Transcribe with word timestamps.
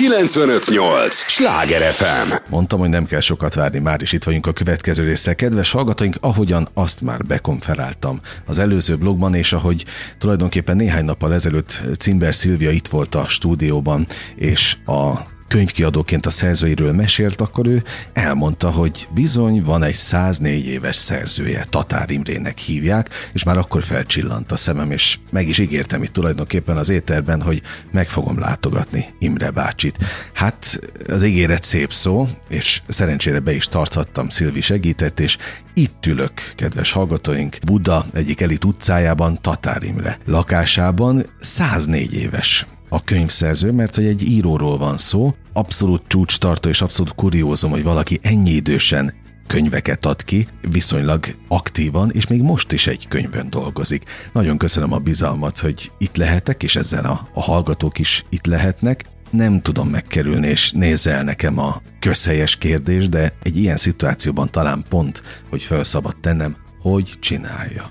958! 0.00 1.14
Sláger 1.14 1.92
FM! 1.92 2.32
Mondtam, 2.48 2.78
hogy 2.78 2.88
nem 2.88 3.06
kell 3.06 3.20
sokat 3.20 3.54
várni, 3.54 3.78
már 3.78 4.02
is 4.02 4.12
itt 4.12 4.24
vagyunk 4.24 4.46
a 4.46 4.52
következő 4.52 5.04
része. 5.04 5.34
Kedves 5.34 5.70
hallgatóink, 5.70 6.16
ahogyan 6.20 6.68
azt 6.74 7.00
már 7.00 7.24
bekonferáltam 7.24 8.20
az 8.46 8.58
előző 8.58 8.96
blogban, 8.96 9.34
és 9.34 9.52
ahogy 9.52 9.84
tulajdonképpen 10.18 10.76
néhány 10.76 11.04
nappal 11.04 11.34
ezelőtt 11.34 11.82
Cimber 11.98 12.34
Szilvia 12.34 12.70
itt 12.70 12.88
volt 12.88 13.14
a 13.14 13.26
stúdióban, 13.26 14.06
és 14.34 14.76
a 14.86 15.12
könyvkiadóként 15.50 16.26
a 16.26 16.30
szerzőiről 16.30 16.92
mesélt, 16.92 17.40
akkor 17.40 17.66
ő 17.66 17.82
elmondta, 18.12 18.70
hogy 18.70 19.08
bizony 19.14 19.62
van 19.62 19.82
egy 19.82 19.94
104 19.94 20.66
éves 20.66 20.96
szerzője, 20.96 21.66
Tatár 21.68 22.10
Imrének 22.10 22.58
hívják, 22.58 23.08
és 23.32 23.44
már 23.44 23.58
akkor 23.58 23.82
felcsillant 23.82 24.52
a 24.52 24.56
szemem, 24.56 24.90
és 24.90 25.18
meg 25.30 25.48
is 25.48 25.58
ígértem 25.58 26.02
itt 26.02 26.12
tulajdonképpen 26.12 26.76
az 26.76 26.88
éterben, 26.88 27.42
hogy 27.42 27.62
meg 27.92 28.08
fogom 28.08 28.38
látogatni 28.38 29.06
Imre 29.18 29.50
bácsit. 29.50 29.98
Hát 30.32 30.80
az 31.08 31.22
ígéret 31.22 31.64
szép 31.64 31.92
szó, 31.92 32.28
és 32.48 32.82
szerencsére 32.88 33.40
be 33.40 33.54
is 33.54 33.66
tarthattam, 33.66 34.28
Szilvi 34.28 34.60
segített, 34.60 35.20
és 35.20 35.36
itt 35.74 36.06
ülök, 36.06 36.32
kedves 36.54 36.92
hallgatóink, 36.92 37.56
Buda 37.66 38.06
egyik 38.12 38.40
elit 38.40 38.64
utcájában, 38.64 39.38
Tatár 39.40 39.82
Imre 39.82 40.18
lakásában, 40.26 41.26
104 41.40 42.14
éves 42.14 42.66
a 42.92 43.04
könyvszerző, 43.04 43.72
mert 43.72 43.94
hogy 43.94 44.06
egy 44.06 44.22
íróról 44.22 44.78
van 44.78 44.98
szó, 44.98 45.34
abszolút 45.52 46.02
csúcstartó 46.06 46.68
és 46.68 46.80
abszolút 46.80 47.14
kuriózum, 47.14 47.70
hogy 47.70 47.82
valaki 47.82 48.18
ennyi 48.22 48.50
idősen 48.50 49.14
könyveket 49.46 50.06
ad 50.06 50.24
ki, 50.24 50.46
viszonylag 50.70 51.24
aktívan, 51.48 52.10
és 52.10 52.26
még 52.26 52.42
most 52.42 52.72
is 52.72 52.86
egy 52.86 53.08
könyvön 53.08 53.50
dolgozik. 53.50 54.02
Nagyon 54.32 54.58
köszönöm 54.58 54.92
a 54.92 54.98
bizalmat, 54.98 55.58
hogy 55.58 55.92
itt 55.98 56.16
lehetek, 56.16 56.62
és 56.62 56.76
ezzel 56.76 57.04
a, 57.04 57.28
a 57.34 57.40
hallgatók 57.42 57.98
is 57.98 58.24
itt 58.28 58.46
lehetnek. 58.46 59.04
Nem 59.30 59.60
tudom 59.60 59.88
megkerülni, 59.88 60.48
és 60.48 60.70
nézze 60.70 61.12
el 61.12 61.24
nekem 61.24 61.58
a 61.58 61.82
közhelyes 61.98 62.56
kérdés, 62.56 63.08
de 63.08 63.32
egy 63.42 63.56
ilyen 63.56 63.76
szituációban 63.76 64.50
talán 64.50 64.84
pont, 64.88 65.22
hogy 65.48 65.62
felszabad 65.62 66.16
tennem, 66.20 66.56
hogy 66.80 67.12
csinálja. 67.20 67.90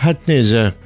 Hát 0.00 0.26
nézze, 0.26 0.76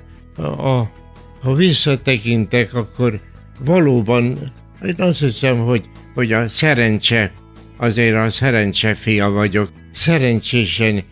ha 1.41 1.55
visszatekintek, 1.55 2.75
akkor 2.75 3.21
valóban 3.65 4.53
én 4.87 4.95
azt 4.99 5.21
hiszem, 5.21 5.59
hogy, 5.59 5.85
hogy 6.15 6.33
a 6.33 6.49
szerencse, 6.49 7.33
azért 7.77 8.17
a 8.17 8.31
szerencse 8.31 8.95
fia 8.95 9.31
vagyok. 9.31 9.69
Szerencsésen 9.93 11.03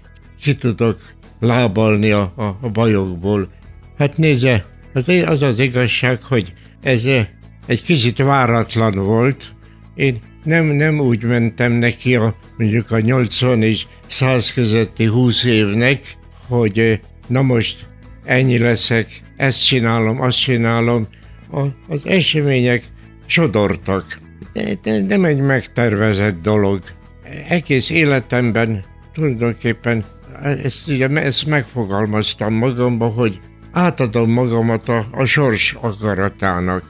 ki 0.43 0.55
tudok 0.55 0.99
lábalni 1.41 2.11
a, 2.11 2.33
a, 2.37 2.59
a 2.61 2.69
bajokból. 2.69 3.49
Hát 3.99 4.17
nézze, 4.17 4.65
az, 4.93 5.09
az 5.09 5.43
az 5.43 5.59
igazság, 5.59 6.23
hogy 6.23 6.53
ez 6.83 7.09
egy 7.67 7.83
kicsit 7.83 8.19
váratlan 8.19 8.95
volt. 8.95 9.45
Én 9.95 10.21
nem, 10.45 10.67
nem 10.67 11.01
úgy 11.01 11.25
mentem 11.25 11.73
neki 11.73 12.17
a, 12.17 12.37
mondjuk 12.57 12.91
a 12.91 13.01
80 13.01 13.63
és 13.63 13.87
100 14.07 14.53
közötti 14.53 15.05
20 15.05 15.45
évnek, 15.45 16.17
hogy 16.47 17.01
na 17.27 17.43
most 17.43 17.87
ennyi 18.25 18.59
leszek, 18.59 19.23
ezt 19.37 19.67
csinálom, 19.67 20.21
azt 20.21 20.39
csinálom, 20.39 21.09
a, 21.51 21.61
az 21.89 22.07
események 22.07 22.83
sodortak. 23.27 24.19
De, 24.53 24.79
de 24.83 25.01
nem 25.01 25.25
egy 25.25 25.41
megtervezett 25.41 26.43
dolog. 26.43 26.81
Egész 27.49 27.91
életemben 27.91 28.85
tulajdonképpen 29.13 30.05
ezt, 30.43 30.89
ugye, 30.89 31.09
ezt 31.09 31.47
megfogalmaztam 31.47 32.55
magamba, 32.55 33.07
hogy 33.07 33.41
átadom 33.73 34.31
magamat 34.31 34.89
a, 34.89 35.07
a 35.13 35.25
sors 35.25 35.77
akaratának. 35.81 36.85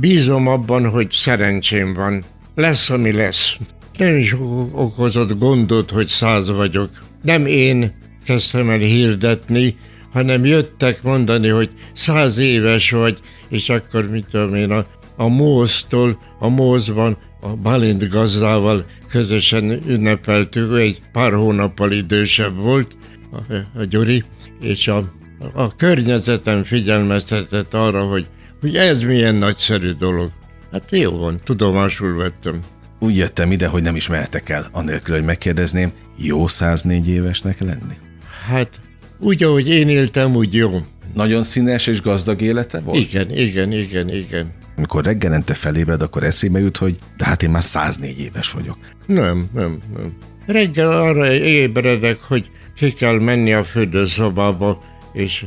Bízom 0.00 0.46
abban, 0.46 0.88
hogy 0.88 1.10
szerencsém 1.10 1.94
van. 1.94 2.24
Lesz, 2.54 2.90
ami 2.90 3.12
lesz. 3.12 3.56
Nem 3.96 4.16
is 4.16 4.34
okozott 4.72 5.38
gondot, 5.38 5.90
hogy 5.90 6.08
száz 6.08 6.50
vagyok. 6.50 6.90
Nem 7.22 7.46
én 7.46 7.94
kezdtem 8.24 8.70
el 8.70 8.78
hirdetni, 8.78 9.76
hanem 10.12 10.44
jöttek 10.44 11.02
mondani, 11.02 11.48
hogy 11.48 11.70
száz 11.92 12.38
éves 12.38 12.90
vagy, 12.90 13.18
és 13.48 13.68
akkor 13.68 14.10
mit 14.10 14.26
tudom 14.30 14.54
én, 14.54 14.70
a, 14.70 14.86
a 15.16 15.28
Móztól, 15.28 16.18
a 16.38 16.48
Mózban 16.48 17.16
a 17.40 17.48
Balint 17.56 18.08
gazdával 18.08 18.84
közösen 19.08 19.80
ünnepeltük, 19.86 20.70
ő 20.70 20.76
egy 20.76 21.02
pár 21.12 21.32
hónappal 21.32 21.92
idősebb 21.92 22.56
volt, 22.56 22.96
a, 23.32 23.54
a 23.78 23.84
Gyuri, 23.84 24.24
és 24.60 24.88
a, 24.88 25.12
a 25.54 25.76
környezetem 25.76 26.64
figyelmeztetett 26.64 27.74
arra, 27.74 28.02
hogy, 28.02 28.26
hogy 28.60 28.76
ez 28.76 29.02
milyen 29.02 29.34
nagyszerű 29.34 29.90
dolog. 29.90 30.30
Hát 30.72 30.90
jó 30.90 31.18
van, 31.18 31.40
tudomásul 31.44 32.16
vettem. 32.16 32.60
Úgy 32.98 33.16
jöttem 33.16 33.52
ide, 33.52 33.66
hogy 33.66 33.82
nem 33.82 33.96
is 33.96 34.08
mehetek 34.08 34.48
el, 34.48 34.68
anélkül, 34.72 35.14
hogy 35.14 35.24
megkérdezném, 35.24 35.92
jó 36.16 36.48
104 36.48 37.08
évesnek 37.08 37.60
lenni? 37.60 37.96
Hát 38.46 38.80
úgy, 39.18 39.42
ahogy 39.42 39.68
én 39.68 39.88
éltem, 39.88 40.34
úgy 40.34 40.54
jó. 40.54 40.70
Nagyon 41.14 41.42
színes 41.42 41.86
és 41.86 42.02
gazdag 42.02 42.40
élete 42.40 42.80
volt? 42.80 42.98
Igen, 42.98 43.30
igen, 43.30 43.72
igen, 43.72 44.08
igen. 44.08 44.52
Amikor 44.76 45.04
reggelente 45.04 45.54
felébred, 45.54 46.02
akkor 46.02 46.22
eszébe 46.22 46.58
jut, 46.58 46.76
hogy 46.76 46.98
de 47.16 47.24
hát 47.24 47.42
én 47.42 47.50
már 47.50 47.64
104 47.64 48.20
éves 48.20 48.50
vagyok. 48.50 48.78
Nem, 49.06 49.48
nem, 49.54 49.82
nem. 49.96 50.12
Reggel 50.46 50.92
arra 50.92 51.32
ébredek, 51.32 52.18
hogy 52.20 52.50
ki 52.76 52.92
kell 52.92 53.18
menni 53.18 53.52
a 53.52 53.64
fürdőszobába, 53.64 54.82
és, 55.12 55.44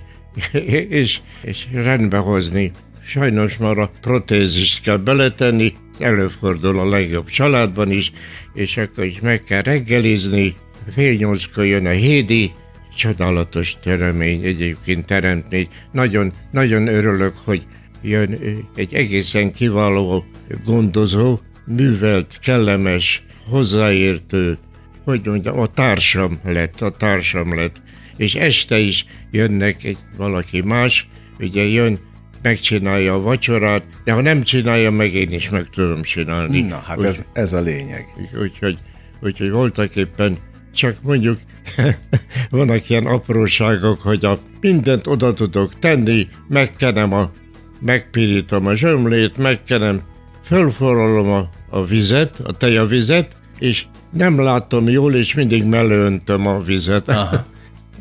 és, 0.90 1.20
és 1.42 1.68
rendbe 1.74 2.18
hozni. 2.18 2.72
Sajnos 3.04 3.58
már 3.58 3.78
a 3.78 3.92
protézist 4.02 4.82
kell 4.82 4.98
beletenni, 4.98 5.74
előfordul 6.00 6.80
a 6.80 6.90
legjobb 6.90 7.28
családban 7.28 7.92
is, 7.92 8.12
és 8.54 8.78
akkor 8.78 9.04
is 9.04 9.20
meg 9.20 9.44
kell 9.44 9.62
reggelizni, 9.62 10.56
fél 10.94 11.14
nyolckor 11.14 11.66
jön 11.66 11.86
a 11.86 11.90
hédi, 11.90 12.52
csodálatos 12.96 13.80
teremény 13.80 14.44
egyébként 14.44 15.06
teremtni. 15.06 15.68
Nagyon, 15.92 16.34
nagyon 16.52 16.88
örülök, 16.88 17.34
hogy 17.44 17.66
jön 18.02 18.40
egy 18.76 18.94
egészen 18.94 19.54
kiváló 19.54 20.26
gondozó, 20.66 21.40
művelt, 21.66 22.40
kellemes, 22.42 23.24
hozzáértő, 23.50 24.58
hogy 25.04 25.22
mondjam, 25.26 25.60
a 25.60 25.68
társam 25.68 26.40
lett, 26.44 26.82
a 26.82 26.92
társam 26.92 27.56
lett. 27.56 27.82
És 28.18 28.36
este 28.36 28.78
is 28.78 29.06
jönnek 29.32 29.84
egy 29.84 29.98
valaki 30.18 30.62
más, 30.62 31.08
ugye 31.40 31.64
jön, 31.64 32.00
megcsinálja 32.42 33.14
a 33.14 33.22
vacsorát, 33.22 33.84
de 34.04 34.12
ha 34.12 34.22
nem 34.22 34.44
csinálja 34.44 34.92
meg, 34.92 35.14
én 35.14 35.32
is 35.32 35.50
meg 35.50 35.70
tudom 35.70 36.02
csinálni. 36.02 36.62
Na, 36.62 36.78
hát 36.78 36.98
úgy, 36.98 37.06
ez, 37.06 37.26
ez 37.34 37.54
a 37.54 37.60
lényeg. 37.60 38.06
Úgyhogy 38.42 38.78
úgy, 39.22 39.42
úgy, 39.42 39.50
voltak 39.50 39.96
éppen 39.96 40.38
csak 40.74 40.96
mondjuk 41.02 41.40
vannak 42.50 42.90
ilyen 42.90 43.06
apróságok, 43.06 44.02
hogy 44.02 44.26
a 44.26 44.40
mindent 44.62 45.08
oda 45.08 45.34
tudok 45.34 45.80
tenni, 45.80 46.28
megkenem 46.48 47.14
a, 47.14 47.32
megpirítom 47.80 48.66
a 48.66 48.76
zsömlét, 48.76 49.38
megkenem, 49.38 50.02
fölforralom 50.46 51.30
a, 51.30 51.50
a 51.70 51.86
vizet, 51.86 52.40
a 52.44 52.52
tejavizet, 52.52 53.38
és 53.60 53.86
nem 54.12 54.42
látom 54.42 54.90
jól, 54.90 55.16
és 55.16 55.34
mindig 55.34 55.64
mellőöntöm 55.64 56.48
a 56.48 56.62
vizet. 56.62 57.10
Aha. 57.10 57.46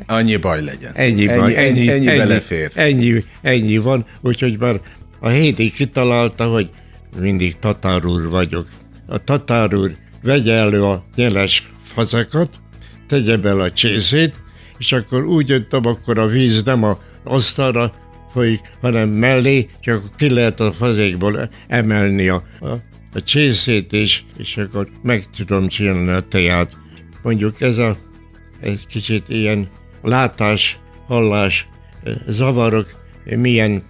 Annyi 0.05 0.37
baj 0.37 0.63
legyen. 0.63 0.91
Ennyi, 0.93 1.27
ennyi 1.27 1.39
baj, 1.39 1.55
ennyi, 1.55 1.87
ennyi, 1.89 1.89
ennyi, 1.89 2.17
belefér. 2.17 2.71
Ennyi, 2.73 3.23
ennyi 3.41 3.77
van, 3.77 4.05
úgyhogy 4.21 4.59
már 4.59 4.79
a 5.19 5.29
hétig 5.29 5.73
kitalálta, 5.73 6.45
hogy 6.45 6.69
mindig 7.19 7.59
tatárúr 7.59 8.29
vagyok. 8.29 8.67
A 9.07 9.23
tatárúr 9.23 9.95
vegye 10.21 10.53
elő 10.53 10.83
a 10.83 11.03
nyeles 11.15 11.71
fazekat, 11.91 12.59
tegye 13.07 13.37
bele 13.37 13.63
a 13.63 13.71
csészét, 13.71 14.39
és 14.77 14.91
akkor 14.91 15.25
úgy 15.25 15.49
jöttem, 15.49 15.85
akkor 15.85 16.17
a 16.19 16.27
víz 16.27 16.63
nem 16.63 16.83
a 16.83 16.99
asztalra 17.23 17.93
folyik, 18.31 18.59
hanem 18.81 19.09
mellé, 19.09 19.69
csak 19.79 20.15
ki 20.15 20.29
lehet 20.29 20.59
a 20.59 20.71
fazékból 20.71 21.49
emelni 21.67 22.27
a, 22.27 22.43
a, 22.59 22.69
a 23.13 23.23
csészét, 23.23 23.93
és, 23.93 24.21
és 24.37 24.57
akkor 24.57 24.89
meg 25.01 25.25
tudom 25.37 25.67
csinálni 25.67 26.09
a 26.09 26.19
teját. 26.19 26.77
Mondjuk 27.23 27.61
ez 27.61 27.77
a 27.77 27.97
egy 28.61 28.87
kicsit 28.87 29.29
ilyen 29.29 29.67
látás, 30.01 30.79
hallás, 31.07 31.67
eh, 32.03 32.13
zavarok, 32.27 32.99
milyen 33.25 33.83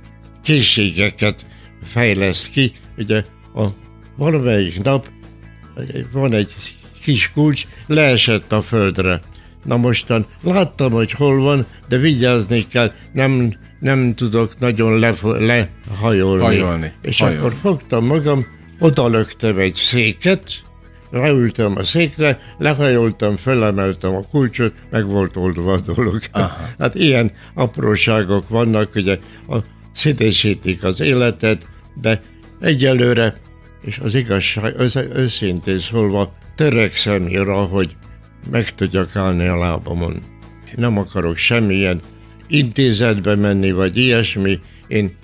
készségeket 0.43 1.45
fejleszt 1.83 2.49
ki. 2.49 2.71
Ugye 2.97 3.23
a 3.55 3.65
valamelyik 4.17 4.83
nap 4.83 5.09
van 6.11 6.33
egy 6.33 6.53
kis 7.01 7.31
kulcs 7.31 7.67
leesett 7.87 8.51
a 8.51 8.61
földre. 8.61 9.21
Na 9.63 9.77
mostan 9.77 10.25
láttam, 10.43 10.91
hogy 10.91 11.11
hol 11.11 11.41
van, 11.41 11.65
de 11.87 11.97
vigyázni 11.97 12.67
kell, 12.67 12.91
nem, 13.13 13.53
nem 13.79 14.15
tudok 14.15 14.59
nagyon 14.59 14.99
lefo- 14.99 15.39
lehajolni. 15.39 16.43
Hajolni. 16.43 16.91
És 17.01 17.19
hajolni. 17.19 17.39
akkor 17.39 17.53
fogtam 17.61 18.05
magam, 18.05 18.45
odalöktem 18.79 19.57
egy 19.57 19.75
széket, 19.75 20.63
leültem 21.11 21.77
a 21.77 21.83
székre, 21.83 22.39
lehajoltam, 22.57 23.35
felemeltem 23.35 24.15
a 24.15 24.21
kulcsot, 24.21 24.73
meg 24.89 25.05
volt 25.05 25.37
oldva 25.37 25.73
a 25.73 25.79
dolog. 25.79 26.19
Aha. 26.31 26.57
Hát 26.79 26.95
ilyen 26.95 27.31
apróságok 27.53 28.49
vannak, 28.49 28.95
ugye 28.95 29.19
a 29.49 29.57
színesítik 29.91 30.83
az 30.83 30.99
életet, 30.99 31.67
de 32.01 32.21
egyelőre 32.59 33.35
és 33.81 33.97
az 33.97 34.15
igazság, 34.15 34.79
az, 34.79 34.95
őszintén 35.13 35.77
szólva 35.77 36.33
törekszem 36.61 37.27
arra, 37.33 37.61
hogy 37.61 37.95
meg 38.51 38.69
tudjak 38.69 39.15
állni 39.15 39.47
a 39.47 39.57
lábamon. 39.57 40.23
Nem 40.75 40.97
akarok 40.97 41.35
semmilyen 41.35 42.01
intézetbe 42.47 43.35
menni, 43.35 43.71
vagy 43.71 43.97
ilyesmi. 43.97 44.59
Én, 44.87 45.15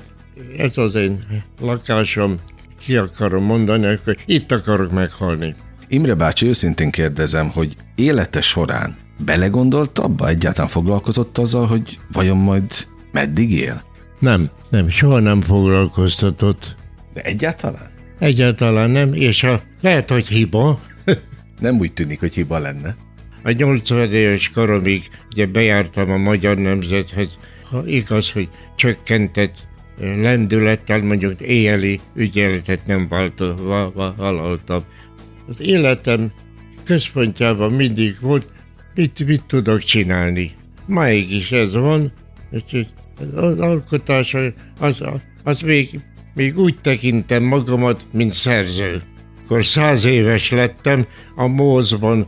ez 0.58 0.78
az 0.78 0.96
én 0.96 1.20
lakásom, 1.62 2.40
ki 2.80 2.96
akarom 2.96 3.44
mondani, 3.44 3.98
hogy 4.04 4.18
itt 4.26 4.52
akarok 4.52 4.92
meghalni. 4.92 5.56
Imre 5.88 6.14
bácsi, 6.14 6.48
őszintén 6.48 6.92
kérdezem, 6.92 7.50
hogy 7.50 7.76
élete 7.96 8.42
során 8.42 8.98
belegondolt 9.26 10.00
abba, 10.00 10.28
egyáltalán 10.28 10.70
foglalkozott 10.70 11.38
azzal, 11.38 11.66
hogy 11.68 12.00
vajon 12.12 12.38
majd 12.38 12.88
meddig 13.12 13.52
él? 13.52 13.84
Nem, 14.20 14.50
nem, 14.70 14.90
soha 14.90 15.20
nem 15.20 15.42
foglalkoztatott. 15.42 16.76
De 17.14 17.22
egyáltalán? 17.22 17.90
Egyáltalán 18.20 18.90
nem, 18.90 19.14
és 19.14 19.44
a, 19.44 19.62
lehet, 19.82 20.10
hogy 20.10 20.28
hiba. 20.28 20.80
Nem 21.60 21.78
úgy 21.80 21.94
tűnik, 21.94 22.20
hogy 22.20 22.34
hiba 22.34 22.60
lenne. 22.60 22.96
A 23.44 23.52
80 23.52 24.14
éves 24.14 24.50
koromig 24.50 25.10
ugye 25.32 25.46
bejártam 25.46 26.12
a 26.12 26.18
magyar 26.18 26.58
nemzethez, 26.58 27.38
ha 27.70 27.86
igaz, 27.86 28.32
hogy 28.32 28.50
csökkentett 28.76 29.68
lendülettel, 30.00 31.04
mondjuk 31.04 31.42
éjjeli 31.42 32.00
ügyeletet 32.16 32.86
nem 32.86 33.08
vállaltam. 34.18 34.84
Az 35.48 35.62
életem 35.62 36.32
központjában 36.84 37.72
mindig 37.72 38.16
volt, 38.22 38.48
mit, 38.96 39.26
mit 39.26 39.44
tudok 39.44 39.80
csinálni. 39.80 40.52
Máig 40.86 41.32
is 41.32 41.52
ez 41.52 41.74
van, 41.74 42.12
úgyhogy 42.52 42.88
az 43.36 43.60
alkotás 43.60 44.36
az, 44.80 45.04
az 45.44 45.60
még, 45.60 46.00
még 46.34 46.58
úgy 46.58 46.76
tekintem 46.82 47.44
magamat, 47.44 48.06
mint 48.12 48.34
szerző. 48.34 49.02
Akkor 49.50 49.66
száz 49.66 50.06
éves 50.06 50.52
lettem, 50.52 51.06
a 51.36 51.48
Mózban 51.48 52.28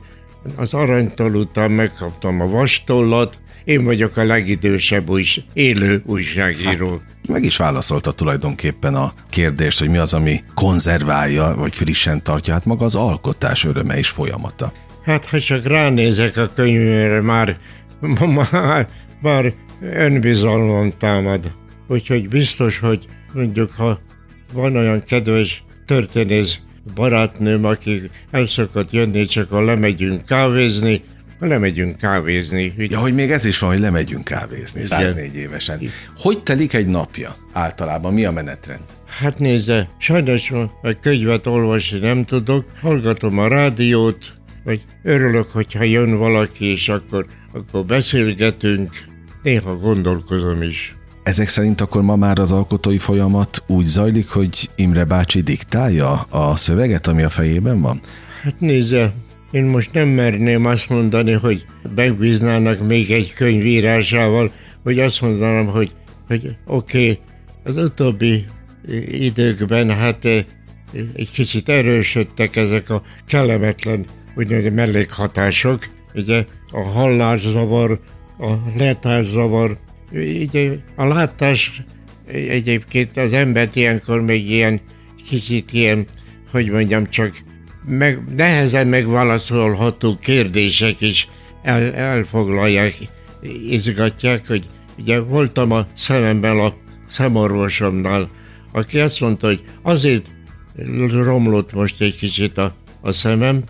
az 0.56 0.74
aranytól 0.74 1.36
után 1.36 1.72
megkaptam 1.72 2.42
a 2.42 2.48
vastollat, 2.48 3.40
én 3.64 3.84
vagyok 3.84 4.18
a 4.18 4.24
legidősebb 4.24 5.10
új, 5.10 5.26
élő 5.54 6.02
újságíró. 6.06 6.90
Hát, 6.90 7.28
meg 7.28 7.44
is 7.44 7.58
válaszolta 7.58 8.12
tulajdonképpen 8.12 8.96
a 8.96 9.14
kérdést, 9.30 9.80
hogy 9.80 9.90
mi 9.90 9.98
az, 9.98 10.14
ami 10.14 10.44
konzerválja, 10.54 11.56
vagy 11.58 11.76
frissen 11.76 12.24
tartja, 12.24 12.54
hát 12.54 12.66
maga 12.66 12.86
az 12.86 12.96
alkotás 12.96 13.66
öröme 13.66 13.98
és 13.98 14.10
folyamata. 14.10 14.72
Hát 15.04 15.26
ha 15.26 15.40
csak 15.40 15.66
ránézek 15.66 16.38
a 16.38 16.50
könyvére, 16.56 17.22
már, 17.22 17.58
már, 18.52 18.88
már 19.22 19.54
önbizalmam 19.82 20.94
támad. 20.98 21.52
Úgyhogy 21.88 22.28
biztos, 22.28 22.80
hogy 22.80 23.08
mondjuk, 23.34 23.72
ha 23.72 24.00
van 24.54 24.76
olyan 24.76 25.04
kedves 25.04 25.64
történész 25.86 26.60
barátnőm, 26.96 27.66
aki 27.66 28.10
el 28.32 28.46
szokott 28.46 28.92
jönni, 28.92 29.26
csak 29.26 29.50
ha 29.50 29.62
lemegyünk 29.62 30.26
kávézni, 30.26 31.04
lemegyünk 31.40 31.98
kávézni. 31.98 32.74
Ugye? 32.78 32.88
Ja, 32.90 33.00
hogy 33.00 33.14
még 33.14 33.32
ez 33.32 33.46
is 33.46 33.60
van, 33.60 33.70
hogy 33.70 33.80
lemegyünk 33.80 34.24
kávézni, 34.24 34.86
104 34.86 35.36
évesen. 35.36 35.80
Hogy 36.18 36.44
telik 36.44 36.74
egy 36.74 36.88
napja 36.88 37.36
általában? 37.54 38.14
Mi 38.14 38.26
a 38.26 38.32
menetrend? 38.32 38.86
Hát 39.20 39.40
nézze, 39.40 39.90
sajnos 39.98 40.52
egy 40.82 41.00
könyvet 41.00 41.48
olvasni 41.48 42.00
nem 42.00 42.26
tudok, 42.26 42.66
hallgatom 42.82 43.38
a 43.38 43.48
rádiót, 43.48 44.34
vagy 44.64 44.82
örülök, 45.04 45.52
hogyha 45.52 45.84
jön 45.84 46.18
valaki, 46.18 46.66
és 46.66 46.90
akkor, 46.90 47.26
akkor 47.54 47.86
beszélgetünk, 47.86 48.90
néha 49.44 49.78
gondolkozom 49.78 50.62
is. 50.62 50.96
Ezek 51.30 51.48
szerint 51.48 51.82
akkor 51.82 52.02
ma 52.02 52.16
már 52.16 52.40
az 52.40 52.52
alkotói 52.52 52.98
folyamat 52.98 53.64
úgy 53.68 53.86
zajlik, 53.86 54.30
hogy 54.30 54.70
Imre 54.76 55.04
bácsi 55.04 55.42
diktálja 55.42 56.12
a 56.30 56.56
szöveget, 56.56 57.08
ami 57.08 57.24
a 57.24 57.30
fejében 57.30 57.82
van? 57.82 58.00
Hát 58.44 58.60
nézze, 58.60 59.14
én 59.52 59.64
most 59.64 59.94
nem 59.94 60.08
merném 60.08 60.66
azt 60.66 60.90
mondani, 60.90 61.32
hogy 61.32 61.66
megbíznának 61.96 62.88
még 62.88 63.12
egy 63.12 63.34
könyvírásával, 63.34 64.52
hogy 64.84 65.00
azt 65.00 65.22
mondanám, 65.22 65.66
hogy, 65.66 65.94
hogy 66.28 66.56
oké, 66.66 67.02
okay, 67.02 67.20
az 67.64 67.78
utóbbi 67.78 68.46
időkben 69.08 69.90
hát 69.90 70.26
eh, 70.26 70.46
egy 71.16 71.32
kicsit 71.32 71.70
erősödtek 71.70 72.56
ezek 72.56 72.90
a 72.90 73.02
kellemetlen 73.28 74.06
úgynevezett 74.36 74.74
mellékhatások, 74.74 75.86
ugye 76.14 76.46
a 76.72 76.80
hallászavar, 76.80 78.00
a 78.40 78.54
letászavar, 78.78 79.78
ugye 80.12 80.72
a 80.96 81.06
látás 81.06 81.82
egyébként 82.28 83.18
az 83.18 83.34
embert 83.34 83.76
ilyenkor 83.76 84.22
még 84.22 84.50
ilyen 84.50 84.80
kicsit 85.30 85.74
ilyen, 85.74 86.08
hogy 86.52 86.70
mondjam, 86.70 87.10
csak 87.10 87.38
meg, 87.86 88.24
nehezen 88.36 88.88
megválaszolható 88.88 90.18
kérdések 90.22 91.02
is 91.02 91.28
el, 91.64 91.94
elfoglalják, 91.94 92.98
izgatják, 93.68 94.48
hogy 94.48 94.68
ugye 94.98 95.20
voltam 95.20 95.72
a 95.72 95.88
szememben 95.94 96.60
a 96.60 96.74
szemorvosomnál, 97.08 98.30
aki 98.72 99.00
azt 99.00 99.20
mondta, 99.20 99.48
hogy 99.48 99.64
azért 99.82 100.32
romlott 101.12 101.74
most 101.74 102.02
egy 102.02 102.18
kicsit 102.18 102.58
a, 102.58 102.76
a 103.02 103.12
szemem, 103.12 103.64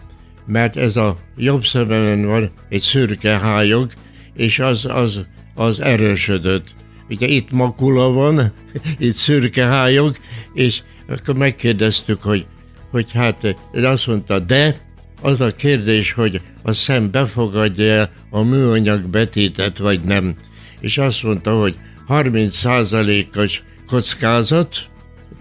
mert 0.45 0.77
ez 0.77 0.95
a 0.95 1.17
jobb 1.37 1.65
szememen 1.65 2.25
van 2.25 2.51
egy 2.69 2.81
szürke 2.81 3.39
hájog, 3.39 3.91
és 4.35 4.59
az, 4.59 4.85
az, 4.85 5.25
az 5.59 5.81
erősödött. 5.81 6.75
Ugye 7.09 7.27
itt 7.27 7.51
makula 7.51 8.11
van, 8.11 8.53
itt 8.97 9.15
szürke 9.15 9.65
hájog, 9.65 10.15
és 10.53 10.81
akkor 11.07 11.35
megkérdeztük, 11.35 12.21
hogy 12.21 12.45
hogy 12.91 13.11
hát 13.11 13.55
azt 13.73 14.07
mondta, 14.07 14.39
de 14.39 14.75
az 15.21 15.41
a 15.41 15.55
kérdés, 15.55 16.13
hogy 16.13 16.41
a 16.63 16.71
szem 16.71 17.11
befogadja 17.11 18.09
a 18.29 18.41
műanyag 18.41 19.07
betétet, 19.07 19.77
vagy 19.77 20.03
nem. 20.03 20.35
És 20.79 20.97
azt 20.97 21.23
mondta, 21.23 21.59
hogy 21.59 21.77
30%-os 22.07 23.63
kockázat, 23.87 24.75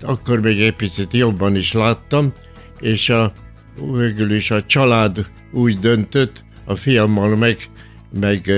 akkor 0.00 0.41
még 0.41 0.61
egy 0.61 0.76
picit 0.76 1.12
jobban 1.12 1.56
is 1.56 1.73
láttam, 1.73 2.32
és 2.81 3.11
a, 3.11 3.32
végül 3.93 4.32
is 4.32 4.50
a 4.50 4.65
család 4.65 5.26
úgy 5.53 5.79
döntött, 5.79 6.44
a 6.65 6.75
fiammal 6.75 7.37
meg, 7.37 7.56
meg, 8.20 8.50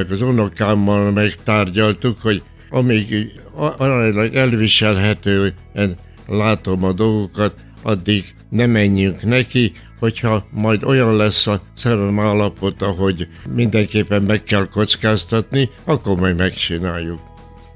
meg 0.00 0.10
az 0.10 0.22
unokámmal 0.22 1.10
megtárgyaltuk, 1.10 2.20
hogy 2.20 2.42
amíg 2.70 3.40
aránylag 3.76 4.34
elviselhetően 4.34 5.96
látom 6.26 6.84
a 6.84 6.92
dolgokat, 6.92 7.54
addig 7.82 8.24
ne 8.48 8.66
menjünk 8.66 9.22
neki, 9.22 9.72
hogyha 9.98 10.46
majd 10.50 10.84
olyan 10.84 11.16
lesz 11.16 11.46
a 11.46 11.60
szemem 11.74 12.20
állapota, 12.20 12.86
hogy 12.86 13.28
mindenképpen 13.54 14.22
meg 14.22 14.42
kell 14.42 14.68
kockáztatni, 14.68 15.70
akkor 15.84 16.16
majd 16.16 16.38
megcsináljuk. 16.38 17.20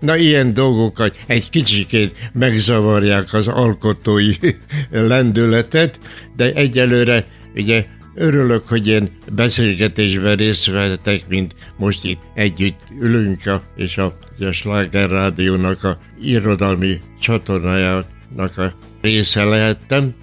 Na 0.00 0.16
ilyen 0.16 0.54
dolgokat 0.54 1.16
egy 1.26 1.48
kicsikét 1.50 2.30
megzavarják 2.32 3.32
az 3.32 3.48
alkotói 3.48 4.34
lendületet, 4.90 5.98
de 6.36 6.52
egyelőre 6.52 7.26
ugye 7.54 7.86
örülök, 8.14 8.68
hogy 8.68 8.86
ilyen 8.86 9.10
beszélgetésben 9.32 10.36
részt 10.36 10.66
vettek, 10.66 11.28
mint 11.28 11.54
most 11.76 12.04
itt 12.04 12.20
együtt 12.34 12.80
ülünk, 13.00 13.46
a, 13.46 13.62
és 13.76 13.98
a, 13.98 14.16
a 14.40 14.50
Sláger 14.50 15.10
Rádiónak 15.10 15.84
a 15.84 15.98
irodalmi 16.20 17.00
csatornájának 17.20 18.58
a 18.58 18.72
része 19.02 19.44
lehettem, 19.44 20.14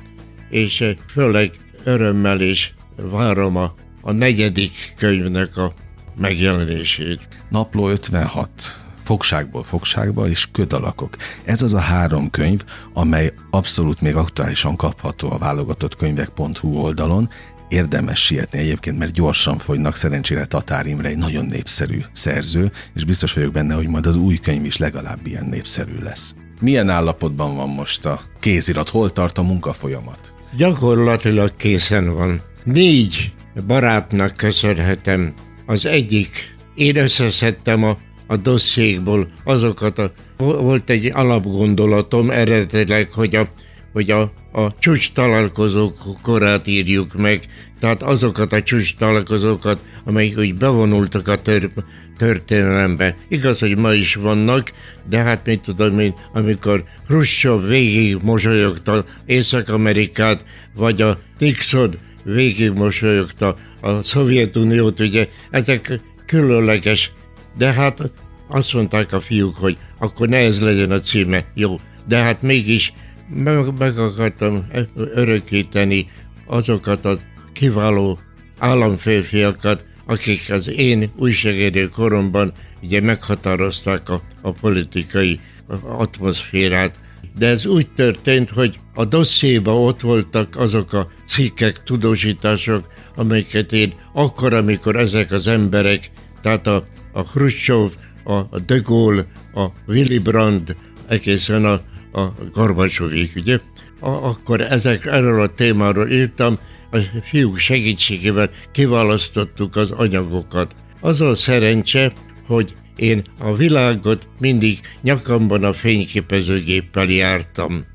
és 0.49 0.81
eh, 0.81 0.95
főleg 1.07 1.51
örömmel 1.83 2.41
is 2.41 2.73
várom 2.95 3.55
a, 3.55 3.73
a 4.01 4.11
negyedik 4.11 4.93
könyvnek 4.97 5.57
a 5.57 5.73
megjelenését. 6.15 7.27
Napló 7.49 7.89
56 7.89 8.81
fogságból 9.03 9.63
fogságba 9.63 10.27
és 10.27 10.47
ködalakok. 10.51 11.15
Ez 11.43 11.61
az 11.61 11.73
a 11.73 11.79
három 11.79 12.29
könyv, 12.29 12.63
amely 12.93 13.33
abszolút 13.49 14.01
még 14.01 14.15
aktuálisan 14.15 14.75
kapható 14.75 15.31
a 15.31 15.37
válogatott 15.37 15.95
könyvek.hu 15.95 16.77
oldalon. 16.77 17.29
Érdemes 17.71 18.25
sietni 18.25 18.59
egyébként, 18.59 18.97
mert 18.97 19.11
gyorsan 19.11 19.57
fogynak, 19.57 19.95
szerencsére 19.95 20.45
Tatár 20.45 20.85
Imre 20.85 21.07
egy 21.07 21.17
nagyon 21.17 21.45
népszerű 21.45 21.99
szerző, 22.11 22.71
és 22.95 23.05
biztos 23.05 23.33
vagyok 23.33 23.51
benne, 23.51 23.73
hogy 23.73 23.87
majd 23.87 24.05
az 24.05 24.15
új 24.15 24.37
könyv 24.37 24.65
is 24.65 24.77
legalább 24.77 25.27
ilyen 25.27 25.45
népszerű 25.45 25.97
lesz. 26.03 26.35
Milyen 26.59 26.89
állapotban 26.89 27.55
van 27.55 27.69
most 27.69 28.05
a 28.05 28.21
kézirat? 28.39 28.89
Hol 28.89 29.11
tart 29.11 29.37
a 29.37 29.41
munkafolyamat? 29.41 30.33
Gyakorlatilag 30.57 31.55
készen 31.55 32.13
van. 32.13 32.41
Négy 32.63 33.33
barátnak 33.67 34.35
köszönhetem. 34.35 35.33
Az 35.65 35.85
egyik, 35.85 36.55
én 36.75 36.95
összeszedtem 36.95 37.83
a, 37.83 37.97
a 38.27 38.37
dossziékból 38.37 39.27
azokat 39.43 39.97
a, 39.97 40.11
volt 40.37 40.89
egy 40.89 41.11
alapgondolatom 41.13 42.29
eredetileg, 42.29 43.11
hogy 43.11 43.35
a, 43.35 43.47
hogy 43.93 44.11
a 44.11 44.31
a 44.51 44.77
csúcs 44.79 45.11
találkozók 45.11 45.97
korát 46.21 46.67
írjuk 46.67 47.13
meg, 47.13 47.45
tehát 47.79 48.03
azokat 48.03 48.53
a 48.53 48.63
csúcs 48.63 48.95
találkozókat, 48.95 49.79
amelyek 50.05 50.37
úgy 50.37 50.55
bevonultak 50.55 51.27
a 51.27 51.41
tör, 51.41 51.69
történelembe. 52.17 53.17
Igaz, 53.27 53.59
hogy 53.59 53.77
ma 53.77 53.93
is 53.93 54.15
vannak, 54.15 54.71
de 55.09 55.17
hát 55.17 55.45
mit 55.45 55.61
tudom 55.61 55.99
én, 55.99 56.13
amikor 56.33 56.83
Khrushchev 57.07 57.67
végig 57.67 58.17
mosolyogta 58.21 59.05
Észak-Amerikát, 59.25 60.45
vagy 60.75 61.01
a 61.01 61.19
Nixon 61.37 61.93
végig 62.23 62.71
mosolyogta 62.71 63.57
a 63.81 64.01
Szovjetuniót, 64.01 64.99
ugye 64.99 65.27
ezek 65.51 65.99
különleges, 66.25 67.11
de 67.57 67.73
hát 67.73 68.11
azt 68.47 68.73
mondták 68.73 69.13
a 69.13 69.21
fiúk, 69.21 69.55
hogy 69.55 69.77
akkor 69.99 70.27
ne 70.27 70.37
ez 70.37 70.61
legyen 70.61 70.91
a 70.91 70.99
címe, 70.99 71.45
jó, 71.53 71.79
de 72.07 72.17
hát 72.17 72.41
mégis 72.41 72.93
meg, 73.33 73.77
meg 73.77 73.97
akartam 73.97 74.67
örökíteni 74.95 76.07
azokat 76.45 77.05
a 77.05 77.19
kiváló 77.53 78.19
államférfiakat, 78.57 79.85
akik 80.05 80.51
az 80.51 80.69
én 80.69 81.09
újságérő 81.17 81.87
koromban 81.87 82.53
ugye 82.83 83.01
meghatározták 83.01 84.09
a, 84.09 84.21
a 84.41 84.51
politikai 84.51 85.39
atmoszférát. 85.81 86.99
De 87.37 87.47
ez 87.47 87.65
úgy 87.65 87.87
történt, 87.95 88.49
hogy 88.49 88.79
a 88.93 89.05
dossziéban 89.05 89.75
ott 89.75 90.01
voltak 90.01 90.57
azok 90.57 90.93
a 90.93 91.07
cikkek, 91.25 91.83
tudósítások, 91.83 92.85
amelyeket 93.15 93.73
én 93.73 93.93
akkor, 94.13 94.53
amikor 94.53 94.95
ezek 94.95 95.31
az 95.31 95.47
emberek, 95.47 96.11
tehát 96.41 96.67
a, 96.67 96.87
a 97.11 97.23
Khrushchev, 97.23 97.91
a 98.23 98.59
De 98.59 98.77
Gaulle, 98.83 99.25
a 99.53 99.65
Willy 99.87 100.17
Brandt, 100.17 100.75
egészen 101.07 101.65
a, 101.65 101.81
a 102.11 102.27
Gorbacsovik, 102.53 103.31
ugye? 103.35 103.59
Akkor 103.99 104.61
ezek, 104.61 105.05
erről 105.05 105.41
a 105.41 105.53
témáról 105.53 106.09
írtam, 106.09 106.59
a 106.91 106.97
fiúk 107.23 107.57
segítségével 107.57 108.49
kiválasztottuk 108.71 109.75
az 109.75 109.91
anyagokat. 109.91 110.75
Az 111.01 111.21
a 111.21 111.35
szerencse, 111.35 112.13
hogy 112.47 112.75
én 112.95 113.21
a 113.37 113.55
világot 113.55 114.27
mindig 114.39 114.79
nyakamban 115.01 115.63
a 115.63 115.73
fényképezőgéppel 115.73 117.05
jártam. 117.05 117.85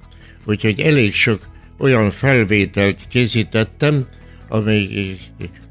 Úgyhogy 0.45 0.81
elég 0.81 1.15
sok 1.15 1.41
olyan 1.79 2.11
felvételt 2.11 3.07
készítettem, 3.09 4.07
amely 4.49 5.17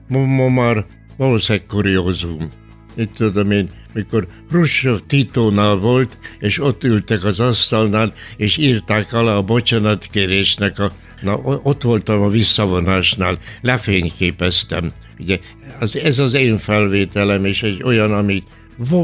ma 0.08 0.50
már 0.50 0.86
valószínűleg 1.18 1.68
kuriózum. 1.68 2.52
Itt 2.96 3.14
tudom 3.14 3.52
én, 3.52 3.70
mikor 3.96 4.28
Khrushchev 4.50 4.98
Titónál 5.08 5.75
volt, 5.75 6.18
és 6.40 6.60
ott 6.60 6.84
ültek 6.84 7.24
az 7.24 7.40
asztalnál, 7.40 8.14
és 8.38 8.58
írták 8.58 9.14
alá 9.14 9.36
a 9.36 9.42
bocsánatkérésnek 9.42 10.80
a 10.80 10.92
Na, 11.22 11.36
ott 11.44 11.82
voltam 11.82 12.22
a 12.22 12.30
visszavonásnál, 12.30 13.38
lefényképeztem. 13.62 14.92
Ugye, 15.20 15.40
az, 15.80 15.98
ez 15.98 16.20
az 16.20 16.34
én 16.34 16.58
felvételem, 16.58 17.46
és 17.46 17.64
egy 17.64 17.84
olyan, 17.84 18.14
amit 18.14 18.48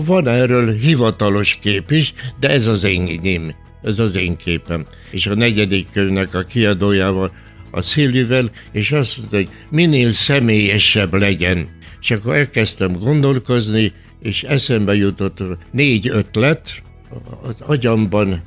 van 0.05 0.27
erről 0.27 0.73
hivatalos 0.73 1.57
kép 1.61 1.91
is, 1.91 2.13
de 2.39 2.49
ez 2.49 2.67
az 2.67 2.83
én 2.83 3.55
ez 3.83 3.99
az 3.99 4.15
én 4.15 4.35
képem. 4.35 4.85
És 5.09 5.27
a 5.27 5.35
negyedik 5.35 5.87
könyvnek 5.91 6.33
a 6.35 6.41
kiadójával, 6.41 7.31
a 7.71 7.81
Szilvivel, 7.81 8.51
és 8.71 8.91
azt 8.91 9.17
mondta, 9.17 9.35
hogy 9.35 9.49
minél 9.69 10.11
személyesebb 10.11 11.13
legyen. 11.13 11.67
És 12.01 12.11
akkor 12.11 12.35
elkezdtem 12.35 12.93
gondolkozni, 12.93 13.93
és 14.21 14.43
eszembe 14.43 14.95
jutott 14.95 15.43
négy 15.71 16.07
ötlet, 16.07 16.83
az 17.43 17.55
agyamban 17.59 18.43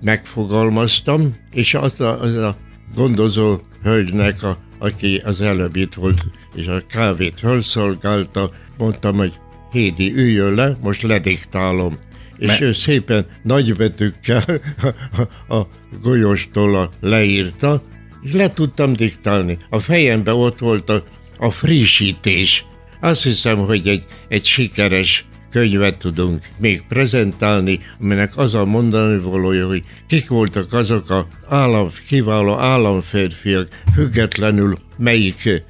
megfogalmaztam, 0.00 1.36
és 1.50 1.74
az 1.74 2.00
a, 2.00 2.20
az 2.20 2.34
a 2.34 2.56
gondozó 2.94 3.58
hölgynek, 3.82 4.42
a, 4.42 4.58
aki 4.78 5.22
az 5.24 5.40
előbb 5.40 5.76
itt 5.76 5.94
volt, 5.94 6.24
és 6.54 6.66
a 6.66 6.86
kávét 6.86 7.40
felszolgálta, 7.40 8.50
mondtam, 8.78 9.16
hogy 9.16 9.32
Hédi, 9.72 10.14
üljön 10.14 10.54
le, 10.54 10.76
most 10.80 11.02
lediktálom. 11.02 11.98
És 12.38 12.46
Me- 12.46 12.60
ő 12.60 12.72
szépen 12.72 13.26
nagybetűkkel 13.42 14.44
a, 15.48 15.54
a 15.56 15.68
golyóstól 16.02 16.92
leírta, 17.00 17.82
és 18.22 18.32
le 18.32 18.52
tudtam 18.52 18.92
diktálni. 18.92 19.58
A 19.70 19.78
fejemben 19.78 20.34
ott 20.34 20.58
volt 20.58 20.90
a, 20.90 21.04
a 21.38 21.50
frissítés. 21.50 22.64
Azt 23.00 23.22
hiszem, 23.22 23.58
hogy 23.58 23.88
egy, 23.88 24.04
egy 24.28 24.44
sikeres 24.44 25.26
könyvet 25.50 25.98
tudunk 25.98 26.46
még 26.58 26.82
prezentálni, 26.88 27.78
aminek 28.00 28.36
az 28.36 28.54
a 28.54 28.64
mondani 28.64 29.20
valója, 29.20 29.66
hogy 29.66 29.82
kik 30.06 30.28
voltak 30.28 30.72
azok 30.72 31.10
a 31.10 31.26
állam, 31.48 31.88
kiváló 32.06 32.54
államférfiak, 32.54 33.68
függetlenül 33.94 34.78
melyik 34.96 35.64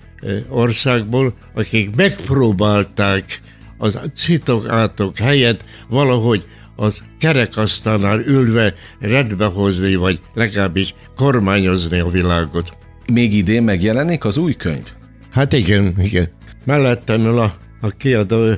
országból, 0.48 1.34
akik 1.54 1.94
megpróbálták 1.96 3.40
az 3.78 3.98
citok 4.14 4.68
átok 4.68 5.16
helyett 5.18 5.64
valahogy 5.88 6.46
az 6.76 7.02
kerekasztalnál 7.18 8.20
ülve 8.20 8.74
rendbehozni, 9.00 9.94
vagy 9.94 10.20
legalábbis 10.34 10.94
kormányozni 11.16 11.98
a 11.98 12.08
világot. 12.08 12.76
Még 13.12 13.34
idén 13.34 13.62
megjelenik 13.62 14.24
az 14.24 14.36
új 14.36 14.52
könyv? 14.52 14.92
Hát 15.30 15.52
igen, 15.52 15.94
igen. 15.98 16.37
Mellettem 16.68 17.20
ül 17.20 17.38
a, 17.38 17.54
a 17.80 17.88
kiadó 17.88 18.52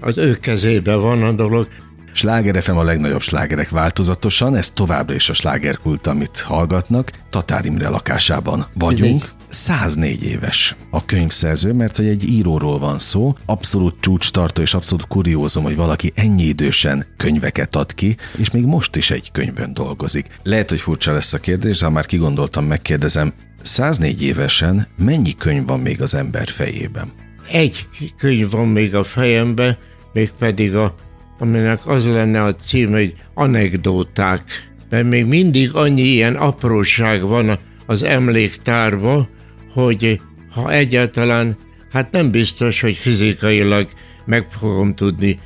az 0.00 0.18
ő 0.18 0.34
kezében 0.34 1.00
van 1.00 1.22
a 1.22 1.32
dolog. 1.32 1.68
Sláger 2.12 2.62
FM 2.62 2.76
a 2.76 2.82
legnagyobb 2.82 3.20
slágerek 3.20 3.68
változatosan, 3.68 4.56
ez 4.56 4.70
továbbra 4.70 5.14
is 5.14 5.28
a 5.28 5.32
slágerkult, 5.32 6.06
amit 6.06 6.40
hallgatnak. 6.40 7.10
Tatár 7.30 7.64
Imre 7.64 7.88
lakásában 7.88 8.66
vagyunk. 8.74 9.32
104 9.48 10.24
éves 10.24 10.76
a 10.90 11.04
könyvszerző, 11.04 11.72
mert 11.72 11.96
hogy 11.96 12.06
egy 12.06 12.24
íróról 12.24 12.78
van 12.78 12.98
szó, 12.98 13.36
abszolút 13.46 13.94
csúcstartó 14.00 14.62
és 14.62 14.74
abszolút 14.74 15.06
kuriózum, 15.06 15.62
hogy 15.62 15.76
valaki 15.76 16.12
ennyi 16.14 16.42
idősen 16.42 17.06
könyveket 17.16 17.76
ad 17.76 17.94
ki, 17.94 18.16
és 18.36 18.50
még 18.50 18.64
most 18.64 18.96
is 18.96 19.10
egy 19.10 19.32
könyvön 19.32 19.72
dolgozik. 19.72 20.26
Lehet, 20.42 20.70
hogy 20.70 20.80
furcsa 20.80 21.12
lesz 21.12 21.32
a 21.32 21.38
kérdés, 21.38 21.78
de 21.78 21.84
ha 21.84 21.90
már 21.90 22.06
kigondoltam, 22.06 22.64
megkérdezem, 22.64 23.32
104 23.62 24.22
évesen 24.22 24.86
mennyi 24.96 25.34
könyv 25.34 25.66
van 25.66 25.80
még 25.80 26.02
az 26.02 26.14
ember 26.14 26.48
fejében? 26.48 27.24
Egy 27.50 27.86
könyv 28.18 28.50
van 28.50 28.68
még 28.68 28.94
a 28.94 29.04
fejemben, 29.04 29.76
mégpedig 30.12 30.74
a, 30.74 30.94
aminek 31.38 31.86
az 31.86 32.06
lenne 32.06 32.42
a 32.42 32.56
cím, 32.56 32.90
hogy 32.90 33.14
anekdóták. 33.34 34.42
Mert 34.90 35.08
még 35.08 35.26
mindig 35.26 35.74
annyi 35.74 36.02
ilyen 36.02 36.34
apróság 36.34 37.22
van 37.22 37.58
az 37.86 38.02
emléktárba, 38.02 39.28
hogy 39.72 40.20
ha 40.50 40.72
egyáltalán, 40.72 41.56
hát 41.90 42.10
nem 42.10 42.30
biztos, 42.30 42.80
hogy 42.80 42.94
fizikailag 42.94 43.86
meg 44.24 44.46
fogom 44.50 44.94
tudni 44.94 45.38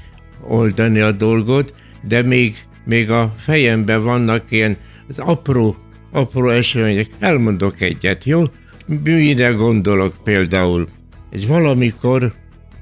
oldani 0.43 1.01
a 1.01 1.13
dolgot, 1.13 1.75
de 2.03 2.23
még, 2.23 2.57
még 2.85 3.11
a 3.11 3.35
fejemben 3.39 4.05
vannak 4.05 4.51
ilyen 4.51 4.77
az 5.09 5.19
apró, 5.19 5.77
apró 6.11 6.49
események. 6.49 7.09
Elmondok 7.19 7.81
egyet, 7.81 8.25
jó? 8.25 8.43
Mire 8.87 9.49
gondolok 9.49 10.15
például? 10.25 10.89
Ez 11.31 11.47
valamikor 11.47 12.35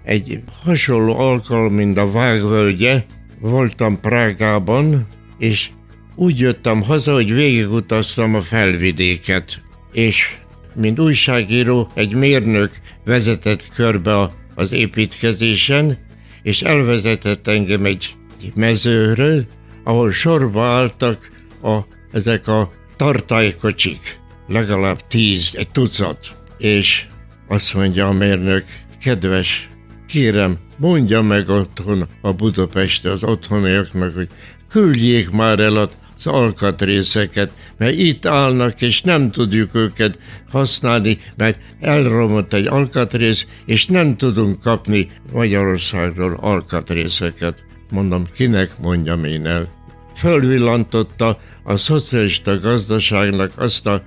egy 0.04 0.40
hasonló 0.62 1.18
alkalom, 1.18 1.74
mint 1.74 1.98
a 1.98 2.10
Vágvölgye, 2.10 3.04
voltam 3.40 4.00
Prágában, 4.00 5.06
és 5.38 5.68
úgy 6.14 6.38
jöttem 6.38 6.82
haza, 6.82 7.12
hogy 7.12 7.32
végigutaztam 7.32 8.34
a 8.34 8.42
felvidéket, 8.42 9.62
és 9.92 10.36
mint 10.74 11.00
újságíró 11.00 11.90
egy 11.94 12.14
mérnök 12.14 12.70
vezetett 13.04 13.68
körbe 13.74 14.30
az 14.54 14.72
építkezésen, 14.72 15.98
és 16.42 16.62
elvezetett 16.62 17.46
engem 17.46 17.84
egy 17.84 18.16
mezőről, 18.54 19.46
ahol 19.84 20.10
sorba 20.10 20.64
álltak 20.64 21.30
a, 21.62 21.78
ezek 22.12 22.48
a 22.48 22.72
tartálykocsik, 22.96 24.20
legalább 24.48 25.06
tíz, 25.06 25.54
egy 25.56 25.68
tucat. 25.68 26.36
És 26.58 27.06
azt 27.48 27.74
mondja 27.74 28.08
a 28.08 28.12
mérnök, 28.12 28.64
kedves 29.00 29.70
kérem, 30.06 30.56
mondja 30.76 31.22
meg 31.22 31.48
otthon 31.48 32.08
a 32.20 32.32
Budapesti 32.32 33.08
az 33.08 33.24
otthoniaknak, 33.24 34.14
hogy 34.14 34.28
küldjék 34.68 35.30
már 35.30 35.58
el 35.58 35.76
az 35.76 36.26
alkatrészeket, 36.26 37.50
mert 37.78 37.98
itt 37.98 38.26
állnak, 38.26 38.82
és 38.82 39.02
nem 39.02 39.30
tudjuk 39.30 39.74
őket 39.74 40.18
használni, 40.50 41.18
mert 41.36 41.58
elromott 41.80 42.52
egy 42.52 42.66
alkatrész, 42.66 43.46
és 43.66 43.86
nem 43.86 44.16
tudunk 44.16 44.62
kapni 44.62 45.10
Magyarországról 45.32 46.38
alkatrészeket. 46.40 47.64
Mondom, 47.90 48.26
kinek 48.34 48.78
mondjam 48.78 49.24
én 49.24 49.46
el? 49.46 49.68
Fölvillantotta 50.16 51.40
a 51.62 51.76
szocialista 51.76 52.58
gazdaságnak 52.60 53.52
azt 53.56 53.86
a 53.86 54.02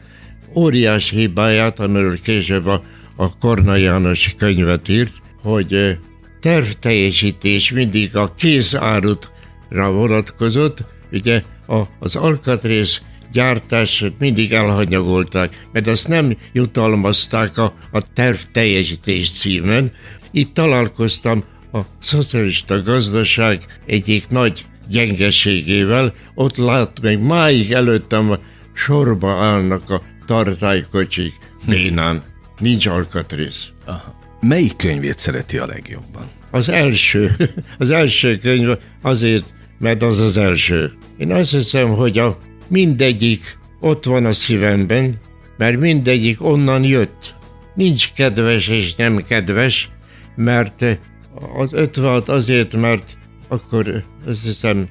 óriás 0.55 1.09
hibáját, 1.09 1.79
amiről 1.79 2.19
később 2.21 2.65
a, 2.65 2.83
a 3.15 3.37
Korna 3.37 3.75
János 3.75 4.33
könyvet 4.37 4.87
írt, 4.87 5.21
hogy 5.41 5.97
tervteljesítés 6.41 7.71
mindig 7.71 8.15
a 8.15 8.33
kézárutra 8.35 9.91
vonatkozott, 9.91 10.83
ugye 11.11 11.43
a, 11.67 11.81
az 11.99 12.15
alkatrész 12.15 13.01
gyártását 13.31 14.13
mindig 14.19 14.51
elhanyagolták, 14.51 15.65
mert 15.71 15.87
ezt 15.87 16.07
nem 16.07 16.37
jutalmazták 16.53 17.57
a, 17.57 17.73
a 17.91 18.13
terv 18.13 18.37
teljesítés 18.51 19.31
címen. 19.31 19.91
Itt 20.31 20.53
találkoztam 20.53 21.43
a 21.73 21.79
szocialista 21.99 22.81
gazdaság 22.81 23.65
egyik 23.85 24.29
nagy 24.29 24.65
gyengeségével, 24.89 26.13
ott 26.35 26.57
lát, 26.57 27.01
még 27.01 27.19
máig 27.19 27.71
előttem 27.71 28.37
sorba 28.73 29.31
állnak 29.31 29.89
a 29.89 30.01
tartálykocsik 30.25 31.33
bénán. 31.65 32.30
Nincs 32.61 32.85
alkatrész. 32.85 33.67
Aha. 33.85 34.19
Melyik 34.41 34.75
könyvét 34.75 35.17
szereti 35.17 35.57
a 35.57 35.65
legjobban? 35.65 36.25
Az 36.51 36.69
első. 36.69 37.35
Az 37.77 37.89
első 37.89 38.37
könyv 38.37 38.77
azért, 39.01 39.53
mert 39.79 40.01
az 40.01 40.19
az 40.19 40.37
első. 40.37 40.93
Én 41.17 41.31
azt 41.31 41.51
hiszem, 41.51 41.89
hogy 41.89 42.17
a 42.17 42.39
mindegyik 42.67 43.57
ott 43.79 44.05
van 44.05 44.25
a 44.25 44.33
szívemben, 44.33 45.19
mert 45.57 45.79
mindegyik 45.79 46.43
onnan 46.43 46.83
jött. 46.83 47.35
Nincs 47.75 48.11
kedves 48.11 48.67
és 48.67 48.95
nem 48.95 49.17
kedves, 49.17 49.89
mert 50.35 50.85
az 51.55 51.73
56 51.73 52.29
azért, 52.29 52.75
mert 52.75 53.17
akkor 53.47 54.03
azt 54.27 54.43
hiszem 54.43 54.87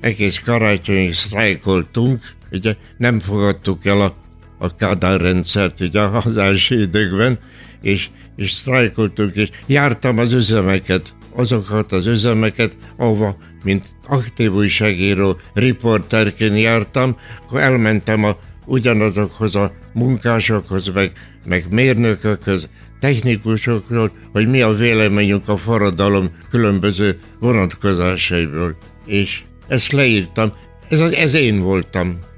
egész 0.00 0.40
karácsonyig 0.40 1.12
sztrájkoltunk, 1.12 2.20
ugye 2.52 2.76
nem 2.98 3.20
fogadtuk 3.20 3.86
el 3.86 4.00
a, 4.00 4.14
a 4.62 4.76
Kádár 4.76 5.20
rendszert 5.20 5.80
ugye 5.80 6.00
az 6.00 6.36
első 6.36 6.80
időkben, 6.80 7.38
és, 7.80 8.08
és 8.36 8.50
sztrájkoltunk, 8.50 9.34
és 9.34 9.48
jártam 9.66 10.18
az 10.18 10.32
üzemeket, 10.32 11.14
azokat 11.34 11.92
az 11.92 12.06
üzemeket, 12.06 12.76
ahova, 12.96 13.36
mint 13.62 13.84
aktív 14.06 14.54
újságíró, 14.54 15.36
riporterként 15.54 16.58
jártam, 16.58 17.16
akkor 17.46 17.60
elmentem 17.60 18.24
a, 18.24 18.36
ugyanazokhoz 18.66 19.54
a 19.54 19.72
munkásokhoz, 19.92 20.88
meg, 20.94 21.12
meg 21.44 21.66
mérnökökhöz, 21.70 22.68
technikusokról, 23.00 24.10
hogy 24.32 24.48
mi 24.48 24.60
a 24.60 24.72
véleményünk 24.72 25.48
a 25.48 25.56
forradalom 25.56 26.30
különböző 26.50 27.18
vonatkozásaiból. 27.40 28.76
És 29.06 29.42
ezt 29.68 29.92
leírtam, 29.92 30.52
ez, 30.88 31.00
ez 31.00 31.34
én 31.34 31.60
voltam. 31.60 32.30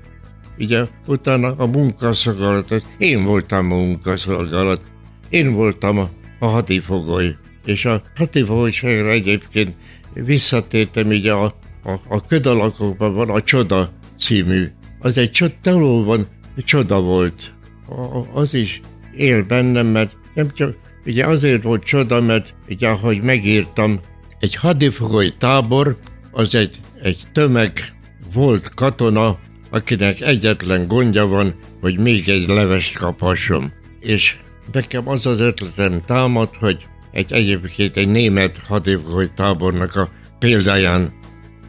Ugye 0.59 0.87
utána 1.07 1.55
a 1.57 1.67
munkaszolgálat, 1.67 2.85
én 2.99 3.25
voltam 3.25 3.73
a 3.73 3.77
munkaszolgálat, 3.77 4.83
én 5.29 5.53
voltam 5.53 5.99
a, 5.99 6.09
a 6.39 6.47
hadifogoly. 6.47 7.37
És 7.65 7.85
a 7.85 8.03
hadifogolyságra 8.17 9.11
egyébként 9.11 9.75
visszatértem, 10.13 11.07
ugye 11.07 11.33
a, 11.33 11.45
a, 11.85 11.93
a 12.09 12.25
ködalakokban 12.25 13.15
van 13.15 13.31
a 13.31 13.43
Csoda 13.43 13.93
című. 14.17 14.71
Az 15.01 15.19
egy 15.19 15.31
csoda, 15.31 16.27
csoda 16.57 17.01
volt. 17.01 17.55
A, 17.89 18.39
az 18.41 18.55
is 18.55 18.81
él 19.17 19.43
bennem, 19.43 19.87
mert 19.87 20.17
nem 20.35 20.51
csak, 20.53 20.77
ugye 21.07 21.27
azért 21.27 21.63
volt 21.63 21.85
csoda, 21.85 22.21
mert 22.21 22.55
ugye 22.69 22.89
ahogy 22.89 23.23
megírtam, 23.23 24.01
egy 24.39 24.55
hadifogoly 24.55 25.33
tábor, 25.39 25.97
az 26.31 26.55
egy, 26.55 26.81
egy 27.03 27.19
tömeg 27.33 27.73
volt 28.33 28.75
katona, 28.75 29.39
akinek 29.75 30.21
egyetlen 30.21 30.87
gondja 30.87 31.27
van, 31.27 31.55
hogy 31.81 31.99
még 31.99 32.29
egy 32.29 32.49
levest 32.49 32.99
kaphasson. 32.99 33.73
És 34.01 34.37
nekem 34.73 35.09
az 35.09 35.27
az 35.27 35.41
ötletem 35.41 36.03
támad, 36.07 36.49
hogy 36.59 36.87
egy 37.13 37.33
egyébként 37.33 37.97
egy 37.97 38.09
német 38.09 38.59
hadifogoly 38.69 39.29
tábornak 39.35 39.97
a 39.97 40.11
példáján 40.39 41.13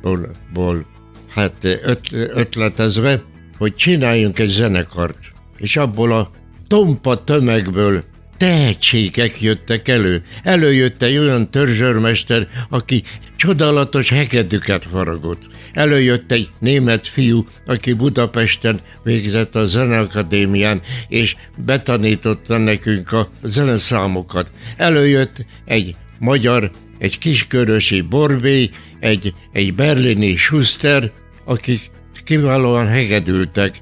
ból, 0.02 0.36
ból 0.54 0.86
hát 1.30 1.54
öt, 1.64 2.12
ötletezve, 2.12 3.24
hogy 3.58 3.76
csináljunk 3.76 4.40
egy 4.40 4.50
zenekart, 4.50 5.18
és 5.58 5.78
abból 5.78 6.12
a 6.12 6.32
tompa 6.68 7.24
tömegből 7.24 8.04
tehetségek 8.38 9.42
jöttek 9.42 9.88
elő. 9.88 10.24
Előjött 10.44 11.02
egy 11.02 11.18
olyan 11.18 11.52
törzsörmester, 11.52 12.48
aki 12.70 13.04
csodálatos 13.46 14.10
hegedűket 14.10 14.86
faragott. 14.92 15.42
Előjött 15.74 16.32
egy 16.32 16.50
német 16.60 17.08
fiú, 17.08 17.46
aki 17.66 17.94
Budapesten 17.94 18.80
végzett 19.04 19.56
a 19.56 19.66
Zeneakadémián, 19.66 20.82
és 21.08 21.36
betanította 21.58 22.58
nekünk 22.58 23.12
a 23.12 23.30
zeneszámokat. 23.44 24.52
Előjött 24.78 25.46
egy 25.66 25.96
magyar, 26.20 26.72
egy 26.98 27.18
kiskörösi 27.18 28.02
Borbé, 28.02 28.70
egy, 29.00 29.34
egy 29.52 29.76
berlini 29.76 30.36
Schuster, 30.36 31.12
akik 31.44 31.92
kiválóan 32.24 32.88
hegedültek, 32.88 33.82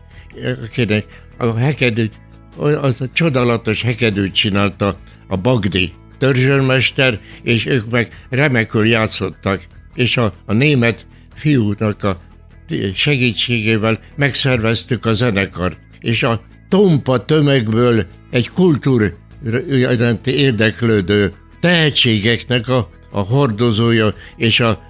akinek 0.64 1.06
a 1.38 1.54
hegedűt 1.54 2.20
az 2.58 3.02
a 3.02 3.06
csodálatos 3.14 3.82
hekedőt 3.82 4.34
csinálta 4.34 4.96
a 5.28 5.38
Bagdi 5.38 5.94
törzsörmester, 6.18 7.20
és 7.44 7.66
ők 7.66 7.90
meg 7.90 8.26
remekül 8.30 8.88
játszottak, 8.88 9.62
és 9.96 10.18
a, 10.18 10.34
a 10.46 10.54
német 10.54 11.06
fiúnak 11.36 12.04
a 12.04 12.20
segítségével 12.96 14.00
megszerveztük 14.16 15.06
a 15.06 15.14
zenekart, 15.14 15.80
és 16.00 16.24
a 16.24 16.42
tompa 16.68 17.26
tömegből 17.26 18.06
egy 18.32 18.50
kultúr 18.50 19.16
érdeklődő 20.24 21.34
tehetségeknek 21.60 22.68
a, 22.68 22.90
a 23.12 23.20
hordozója 23.20 24.14
és 24.38 24.60
a 24.60 24.82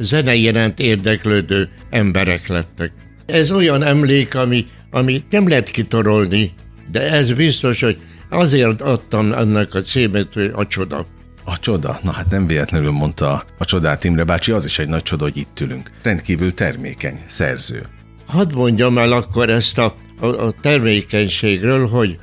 zene 0.00 0.34
iránt 0.34 0.78
érdeklődő 0.78 1.68
emberek 1.90 2.48
lettek. 2.48 2.92
Ez 3.26 3.50
olyan 3.50 3.82
emlék, 3.82 4.34
ami, 4.34 4.66
ami 4.90 5.24
nem 5.30 5.48
lehet 5.48 5.70
kitorolni, 5.70 6.52
de 6.90 7.10
ez 7.10 7.32
biztos, 7.32 7.80
hogy 7.80 7.96
azért 8.30 8.80
adtam 8.80 9.32
ennek 9.32 9.74
a 9.74 9.80
címet, 9.80 10.34
hogy 10.34 10.50
a 10.54 10.66
csoda. 10.66 11.06
A 11.44 11.58
csoda? 11.58 11.98
Na 12.02 12.10
hát 12.10 12.30
nem 12.30 12.46
véletlenül 12.46 12.90
mondta 12.90 13.42
a 13.58 13.64
csodát 13.64 14.04
Imre 14.04 14.24
bácsi, 14.24 14.52
az 14.52 14.64
is 14.64 14.78
egy 14.78 14.88
nagy 14.88 15.02
csoda, 15.02 15.24
hogy 15.24 15.36
itt 15.36 15.60
ülünk. 15.60 15.90
Rendkívül 16.02 16.54
termékeny, 16.54 17.20
szerző. 17.26 17.82
Hadd 18.26 18.54
mondjam 18.54 18.98
el 18.98 19.12
akkor 19.12 19.50
ezt 19.50 19.78
a, 19.78 19.96
a, 20.20 20.26
a 20.26 20.54
termékenységről, 20.60 21.88
hogy 21.88 22.18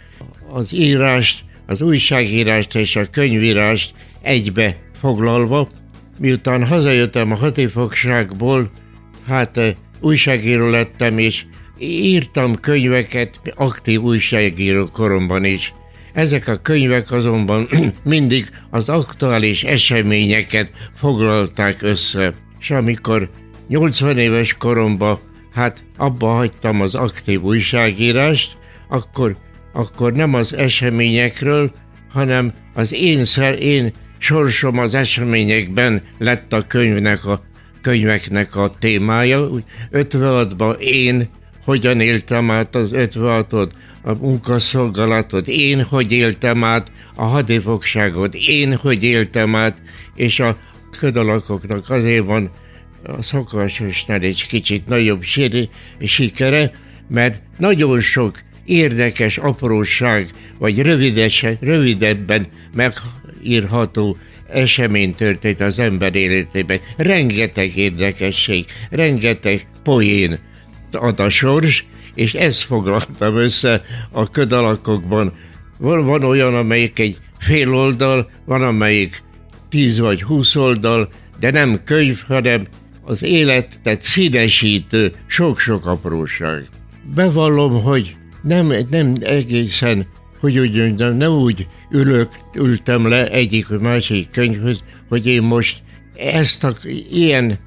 az 0.49 0.73
írást, 0.73 1.43
az 1.65 1.81
újságírást 1.81 2.75
és 2.75 2.95
a 2.95 3.05
könyvírást 3.11 3.93
egybe 4.21 4.77
foglalva, 4.99 5.69
miután 6.17 6.65
hazajöttem 6.65 7.31
a 7.31 7.35
hatifogságból, 7.35 8.71
hát 9.27 9.57
eh, 9.57 9.75
újságíró 9.99 10.69
lettem, 10.69 11.17
és 11.17 11.45
Írtam 11.79 12.55
könyveket 12.55 13.39
aktív 13.55 14.01
újságíró 14.01 14.87
koromban 14.91 15.43
is. 15.43 15.73
Ezek 16.17 16.47
a 16.47 16.55
könyvek 16.55 17.11
azonban 17.11 17.67
mindig 18.03 18.49
az 18.69 18.89
aktuális 18.89 19.63
eseményeket 19.63 20.71
foglalták 20.95 21.81
össze. 21.81 22.33
És 22.59 22.71
amikor 22.71 23.29
80 23.67 24.17
éves 24.17 24.57
koromban 24.57 25.19
hát 25.53 25.83
abba 25.97 26.27
hagytam 26.27 26.81
az 26.81 26.95
aktív 26.95 27.41
újságírást, 27.43 28.57
akkor, 28.89 29.37
akkor 29.73 30.13
nem 30.13 30.33
az 30.33 30.53
eseményekről, 30.53 31.71
hanem 32.09 32.53
az 32.73 32.93
én, 32.93 33.23
szer, 33.23 33.61
én 33.61 33.93
sorsom 34.17 34.77
az 34.77 34.93
eseményekben 34.93 36.01
lett 36.17 36.53
a 36.53 36.67
könyvnek 36.67 37.25
a 37.25 37.41
könyveknek 37.81 38.55
a 38.55 38.75
témája. 38.79 39.49
56-ban 39.91 40.77
én 40.79 41.29
hogyan 41.67 41.99
éltem 41.99 42.51
át 42.51 42.75
az 42.75 42.89
56-ot, 42.93 43.69
a 44.01 44.13
munkaszolgálatot, 44.13 45.47
én 45.47 45.83
hogy 45.83 46.11
éltem 46.11 46.63
át 46.63 46.91
a 47.15 47.23
hadifogságot, 47.23 48.35
én 48.35 48.75
hogy 48.75 49.03
éltem 49.03 49.55
át, 49.55 49.81
és 50.15 50.39
a 50.39 50.57
ködalakoknak 50.99 51.89
azért 51.89 52.25
van 52.25 52.51
a 53.03 53.21
szokásosnál 53.21 54.19
egy 54.19 54.47
kicsit 54.47 54.87
nagyobb 54.87 55.23
síri, 55.23 55.69
sikere, 55.99 56.71
mert 57.09 57.41
nagyon 57.57 57.99
sok 57.99 58.39
érdekes 58.65 59.37
apróság, 59.37 60.29
vagy 60.59 60.81
rövides, 60.81 61.45
rövidebben 61.59 62.47
megírható 62.73 64.17
esemény 64.49 65.15
történt 65.15 65.61
az 65.61 65.79
ember 65.79 66.15
életében. 66.15 66.79
Rengeteg 66.97 67.77
érdekesség, 67.77 68.65
rengeteg 68.89 69.67
poén, 69.83 70.39
ad 70.91 71.19
a 71.19 71.29
sors, 71.29 71.85
és 72.15 72.33
ezt 72.33 72.61
foglaltam 72.61 73.35
össze 73.35 73.81
a 74.11 74.29
ködalakokban. 74.29 75.33
Van, 75.77 76.05
van 76.05 76.23
olyan, 76.23 76.55
amelyik 76.55 76.99
egy 76.99 77.17
fél 77.39 77.73
oldal, 77.73 78.29
van 78.45 78.63
amelyik 78.63 79.23
tíz 79.69 79.99
vagy 79.99 80.23
húsz 80.23 80.55
oldal, 80.55 81.09
de 81.39 81.51
nem 81.51 81.83
könyv, 81.83 82.23
hanem 82.27 82.65
az 83.03 83.23
életet 83.23 84.01
színesítő 84.01 85.13
sok-sok 85.27 85.85
apróság. 85.85 86.69
Bevallom, 87.15 87.81
hogy 87.81 88.17
nem, 88.41 88.73
nem 88.89 89.15
egészen, 89.19 90.07
hogy 90.39 90.59
úgy 90.59 90.75
mondjam, 90.75 91.17
nem 91.17 91.31
úgy 91.31 91.67
ülök, 91.91 92.29
ültem 92.55 93.07
le 93.07 93.29
egyik 93.29 93.67
vagy 93.67 93.79
másik 93.79 94.29
könyvhöz, 94.31 94.83
hogy 95.09 95.27
én 95.27 95.41
most 95.41 95.83
ezt 96.15 96.63
a 96.63 96.75
ilyen 97.09 97.59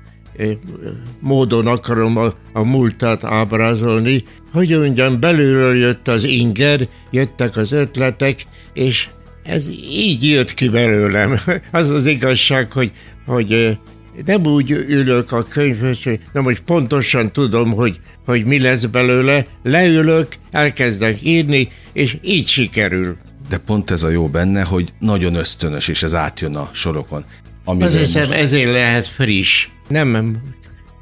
módon 1.20 1.66
akarom 1.66 2.16
a, 2.16 2.32
a 2.52 2.62
múltat 2.62 3.24
ábrázolni, 3.24 4.24
hogy 4.52 4.78
mondjam, 4.78 5.20
belülről 5.20 5.76
jött 5.76 6.08
az 6.08 6.24
inger, 6.24 6.88
jöttek 7.10 7.56
az 7.56 7.72
ötletek, 7.72 8.46
és 8.72 9.08
ez 9.42 9.68
így 9.90 10.28
jött 10.28 10.54
ki 10.54 10.68
belőlem. 10.68 11.38
Az 11.72 11.88
az 11.88 12.06
igazság, 12.06 12.72
hogy, 12.72 12.92
hogy 13.26 13.78
nem 14.24 14.46
úgy 14.46 14.70
ülök 14.70 15.32
a 15.32 15.42
könyvhöz, 15.42 16.02
hogy 16.02 16.20
na 16.32 16.40
most 16.40 16.60
pontosan 16.60 17.32
tudom, 17.32 17.72
hogy, 17.72 17.96
hogy 18.24 18.44
mi 18.44 18.58
lesz 18.58 18.84
belőle, 18.84 19.46
leülök, 19.62 20.28
elkezdek 20.50 21.22
írni, 21.22 21.68
és 21.92 22.16
így 22.22 22.48
sikerül. 22.48 23.16
De 23.48 23.58
pont 23.58 23.90
ez 23.90 24.02
a 24.02 24.08
jó 24.08 24.28
benne, 24.28 24.62
hogy 24.62 24.92
nagyon 24.98 25.34
ösztönös, 25.34 25.88
és 25.88 26.02
ez 26.02 26.14
átjön 26.14 26.56
a 26.56 26.70
sorokon. 26.72 27.24
Azt 27.64 27.98
hiszem, 27.98 28.22
most... 28.22 28.32
ezért 28.32 28.72
lehet 28.72 29.06
friss. 29.06 29.68
Nem 29.90 30.36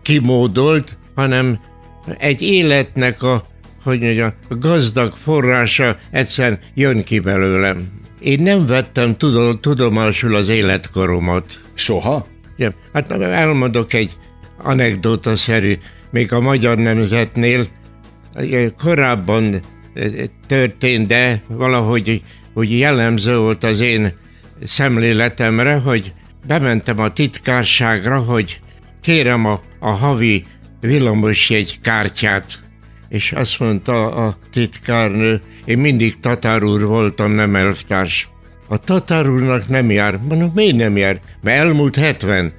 kimódolt, 0.02 0.96
hanem 1.14 1.58
egy 2.18 2.42
életnek 2.42 3.22
a, 3.22 3.46
hogy 3.82 4.00
mondja, 4.00 4.34
a 4.48 4.54
gazdag 4.54 5.12
forrása 5.12 5.96
egyszer 6.10 6.58
jön 6.74 7.04
ki 7.04 7.18
belőlem. 7.18 7.88
Én 8.20 8.42
nem 8.42 8.66
vettem 8.66 9.16
tudomásul 9.60 10.34
az 10.34 10.48
életkoromat. 10.48 11.60
Soha? 11.74 12.26
Ja, 12.56 12.74
hát 12.92 13.12
elmondok 13.12 13.92
egy 13.92 14.16
anekdótaszerű, 14.62 15.78
még 16.10 16.32
a 16.32 16.40
magyar 16.40 16.78
nemzetnél 16.78 17.66
korábban 18.76 19.60
történt, 20.46 21.06
de 21.06 21.42
valahogy 21.48 22.22
hogy 22.58 22.78
jellemző 22.78 23.38
volt 23.38 23.64
az 23.64 23.80
én 23.80 24.12
szemléletemre, 24.64 25.74
hogy 25.74 26.12
bementem 26.46 26.98
a 26.98 27.12
titkárságra, 27.12 28.18
hogy 28.18 28.60
kérem 29.00 29.46
a, 29.46 29.60
a 29.78 29.90
havi 29.90 30.44
villamosjegy 30.80 31.80
kártyát, 31.80 32.62
és 33.08 33.32
azt 33.32 33.58
mondta 33.58 34.14
a 34.14 34.36
titkárnő, 34.52 35.40
én 35.64 35.78
mindig 35.78 36.20
tatárúr 36.20 36.84
voltam, 36.84 37.32
nem 37.32 37.56
elvtárs. 37.56 38.28
A 38.68 38.78
tatárúrnak 38.78 39.68
nem 39.68 39.90
jár. 39.90 40.18
Mondom, 40.28 40.50
miért 40.54 40.76
nem 40.76 40.96
jár? 40.96 41.20
Mert 41.42 41.58
elmúlt 41.58 41.96
70. 41.96 42.52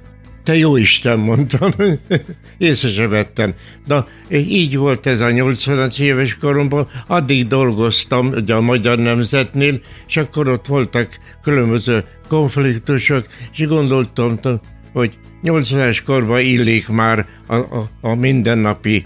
Te 0.44 0.56
jó 0.56 0.76
Isten, 0.76 1.18
mondtam. 1.18 1.70
Észre 2.58 2.88
se 2.88 3.08
vettem. 3.08 3.54
De 3.86 4.04
így 4.30 4.76
volt 4.76 5.06
ez 5.06 5.20
a 5.20 5.30
80 5.30 5.90
éves 5.98 6.38
koromban. 6.38 6.88
Addig 7.06 7.46
dolgoztam 7.46 8.26
ugye 8.26 8.54
a 8.54 8.60
Magyar 8.60 8.98
Nemzetnél, 8.98 9.80
és 10.06 10.16
akkor 10.16 10.48
ott 10.48 10.66
voltak 10.66 11.18
különböző 11.42 12.04
konfliktusok, 12.28 13.26
és 13.52 13.66
gondoltam, 13.66 14.40
hogy 14.92 15.18
80-es 15.44 16.00
korban 16.04 16.40
illik 16.40 16.88
már 16.88 17.26
a, 17.46 17.54
a, 17.54 17.90
a 18.00 18.14
mindennapi 18.14 19.04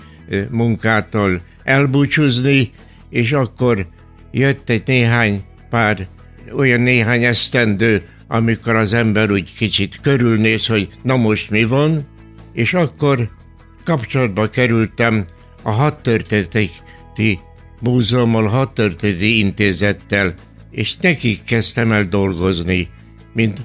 munkától 0.51 1.41
elbúcsúzni, 1.65 2.71
és 3.11 3.33
akkor 3.33 3.87
jött 4.31 4.71
egy 4.71 4.83
néhány 4.87 5.43
pár, 5.71 6.07
olyan 6.57 6.81
néhány 6.81 7.25
esztendő, 7.25 8.03
amikor 8.29 8.75
az 8.75 8.93
ember 8.93 9.31
úgy 9.31 9.55
kicsit 9.57 10.01
körülnéz, 10.01 10.67
hogy 10.67 10.89
na 11.03 11.17
most 11.17 11.51
mi 11.51 11.65
van, 11.65 12.07
és 12.53 12.75
akkor 12.75 13.29
kapcsolatba 13.85 14.49
kerültem 14.49 15.25
a 15.63 15.71
hadtörténeti 15.71 17.39
múzeummal, 17.81 18.47
hadtörténeti 18.47 19.39
intézettel, 19.39 20.35
és 20.71 20.97
nekik 20.97 21.43
kezdtem 21.43 21.93
el 21.93 22.05
dolgozni, 22.05 22.89
mint 23.33 23.61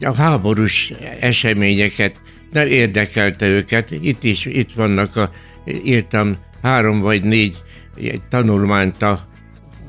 a 0.00 0.14
háborús 0.14 0.92
eseményeket, 1.20 2.20
nem 2.52 2.66
érdekelte 2.66 3.46
őket. 3.46 3.90
Itt 3.90 4.24
is, 4.24 4.44
itt 4.44 4.72
vannak, 4.72 5.16
a, 5.16 5.30
írtam 5.84 6.36
három 6.62 7.00
vagy 7.00 7.22
négy 7.22 7.56
tanulmányt 8.28 9.02
a, 9.02 9.28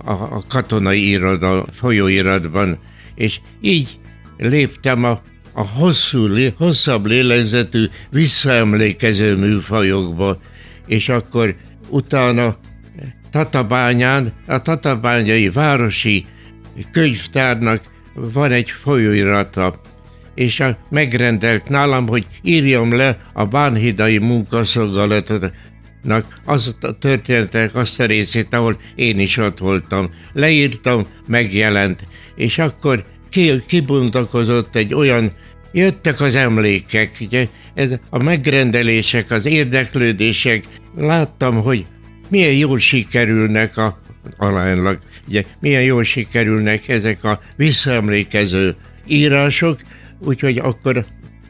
a, 0.05 0.11
a 0.11 0.43
katonai 0.47 1.09
iroda, 1.09 1.65
folyóiratban, 1.71 2.79
és 3.15 3.39
így 3.61 3.99
léptem 4.37 5.03
a, 5.03 5.21
a 5.53 5.63
hosszú, 5.67 6.27
hosszabb 6.57 7.05
lélegzetű, 7.05 7.85
visszaemlékező 8.09 9.35
műfajokba, 9.35 10.41
és 10.87 11.09
akkor 11.09 11.55
utána 11.89 12.57
Tatabányán, 13.31 14.33
a 14.47 14.61
Tatabányai 14.61 15.49
Városi 15.49 16.25
Könyvtárnak 16.91 17.81
van 18.13 18.51
egy 18.51 18.69
folyóirata, 18.69 19.81
és 20.35 20.59
a, 20.59 20.77
megrendelt 20.89 21.69
nálam, 21.69 22.07
hogy 22.07 22.25
írjam 22.41 22.93
le 22.93 23.17
a 23.33 23.45
Bánhidai 23.45 24.17
munkaszolgálatnak 24.17 26.41
az 26.45 26.75
a 26.81 26.97
történetek 26.97 27.75
azt 27.75 27.99
a 27.99 28.05
részét, 28.05 28.53
ahol 28.53 28.79
én 28.95 29.19
is 29.19 29.37
ott 29.37 29.57
voltam. 29.57 30.09
Leírtam, 30.33 31.07
megjelent, 31.27 32.07
és 32.35 32.57
akkor 32.57 33.05
ki, 33.29 33.61
kibontakozott 33.67 34.75
egy 34.75 34.93
olyan, 34.93 35.31
jöttek 35.71 36.21
az 36.21 36.35
emlékek, 36.35 37.11
ugye, 37.21 37.47
ez 37.73 37.91
a 38.09 38.23
megrendelések, 38.23 39.31
az 39.31 39.45
érdeklődések, 39.45 40.63
láttam, 40.95 41.61
hogy 41.61 41.85
milyen 42.29 42.53
jól 42.53 42.79
sikerülnek 42.79 43.77
a 43.77 43.99
aránylag, 44.37 44.99
ugye, 45.27 45.43
milyen 45.59 45.83
jól 45.83 46.03
sikerülnek 46.03 46.87
ezek 46.87 47.23
a 47.23 47.41
visszaemlékező 47.55 48.75
írások, 49.07 49.79
úgyhogy 50.19 50.57
akkor 50.57 51.05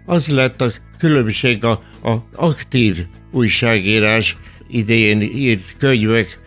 az 0.05 0.27
lett 0.27 0.61
a 0.61 0.71
különbség 0.97 1.63
a, 1.63 1.71
a 2.03 2.15
aktív 2.35 3.05
újságírás 3.31 4.37
idején 4.69 5.21
írt 5.21 5.75
könyvek, 5.77 6.39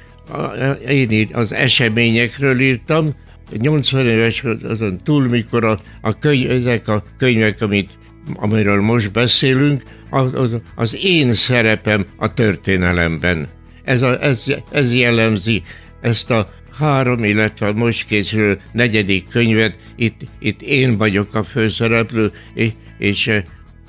én 0.89 1.29
az 1.33 1.53
eseményekről 1.53 2.61
írtam, 2.61 3.15
80 3.53 4.07
éves 4.07 4.45
azon 4.63 4.99
túl, 5.05 5.29
mikor 5.29 5.65
a, 5.65 5.79
a 6.01 6.19
könyv, 6.19 6.51
ezek 6.51 6.89
a 6.89 7.05
könyvek, 7.19 7.61
amit, 7.61 7.99
amiről 8.35 8.81
most 8.81 9.13
beszélünk, 9.13 9.83
az, 10.11 10.51
az 10.75 10.97
én 11.01 11.33
szerepem 11.33 12.07
a 12.17 12.35
történelemben. 12.35 13.49
Ez, 13.85 14.03
a, 14.03 14.23
ez, 14.23 14.45
ez 14.71 14.95
jellemzi 14.95 15.63
ezt 16.05 16.31
a 16.31 16.51
három, 16.79 17.25
illetve 17.25 17.73
most 17.73 18.07
készülő 18.07 18.61
negyedik 18.73 19.29
könyvet, 19.29 19.77
itt, 19.97 20.21
itt 20.39 20.63
én 20.63 20.97
vagyok 20.97 21.35
a 21.35 21.45
főszereplő, 21.45 22.33
és, 22.55 22.73
és 22.99 23.31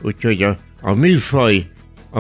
úgyhogy 0.02 0.44
a, 0.44 0.58
a 0.82 0.94
műfaj, 0.94 1.66
a, 2.12 2.20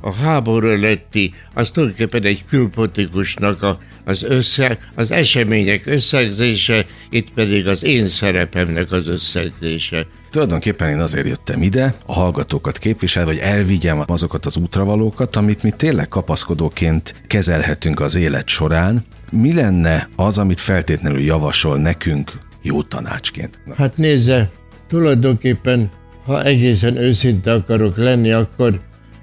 a 0.00 0.12
háború 0.12 0.68
előtti, 0.68 1.34
az 1.54 1.70
tulajdonképpen 1.70 2.22
egy 2.22 2.44
külpolitikusnak 2.48 3.62
a, 3.62 3.78
az, 4.04 4.22
össze, 4.22 4.78
az 4.94 5.10
események 5.10 5.86
összegzése, 5.86 6.86
itt 7.10 7.32
pedig 7.32 7.66
az 7.68 7.84
én 7.84 8.06
szerepemnek 8.06 8.92
az 8.92 9.08
összegzése. 9.08 10.06
Tulajdonképpen 10.30 10.88
én 10.88 11.00
azért 11.00 11.26
jöttem 11.26 11.62
ide, 11.62 11.94
a 12.06 12.12
hallgatókat 12.12 12.78
képvisel, 12.78 13.24
hogy 13.24 13.38
elvigyem 13.38 14.02
azokat 14.06 14.46
az 14.46 14.56
útravalókat, 14.56 15.36
amit 15.36 15.62
mi 15.62 15.70
tényleg 15.70 16.08
kapaszkodóként 16.08 17.14
kezelhetünk 17.26 18.00
az 18.00 18.14
élet 18.14 18.48
során. 18.48 19.04
Mi 19.30 19.54
lenne 19.54 20.08
az, 20.16 20.38
amit 20.38 20.60
feltétlenül 20.60 21.20
javasol 21.20 21.78
nekünk 21.78 22.32
jó 22.62 22.82
tanácsként? 22.82 23.58
Hát 23.76 23.96
nézze, 23.96 24.50
tulajdonképpen, 24.88 25.90
ha 26.24 26.44
egészen 26.44 26.96
őszinte 26.96 27.52
akarok 27.52 27.96
lenni, 27.96 28.30
akkor 28.30 28.80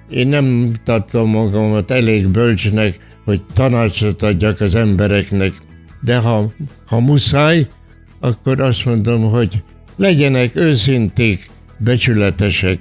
én 0.09 0.27
nem 0.27 0.73
tartom 0.83 1.29
magamat 1.29 1.91
elég 1.91 2.27
bölcsnek, 2.27 2.99
hogy 3.25 3.41
tanácsot 3.53 4.23
adjak 4.23 4.61
az 4.61 4.75
embereknek, 4.75 5.53
de 6.01 6.17
ha, 6.17 6.53
ha 6.85 6.99
muszáj, 6.99 7.67
akkor 8.19 8.61
azt 8.61 8.85
mondom, 8.85 9.29
hogy 9.29 9.63
legyenek 9.95 10.55
őszinték, 10.55 11.49
becsületesek, 11.77 12.79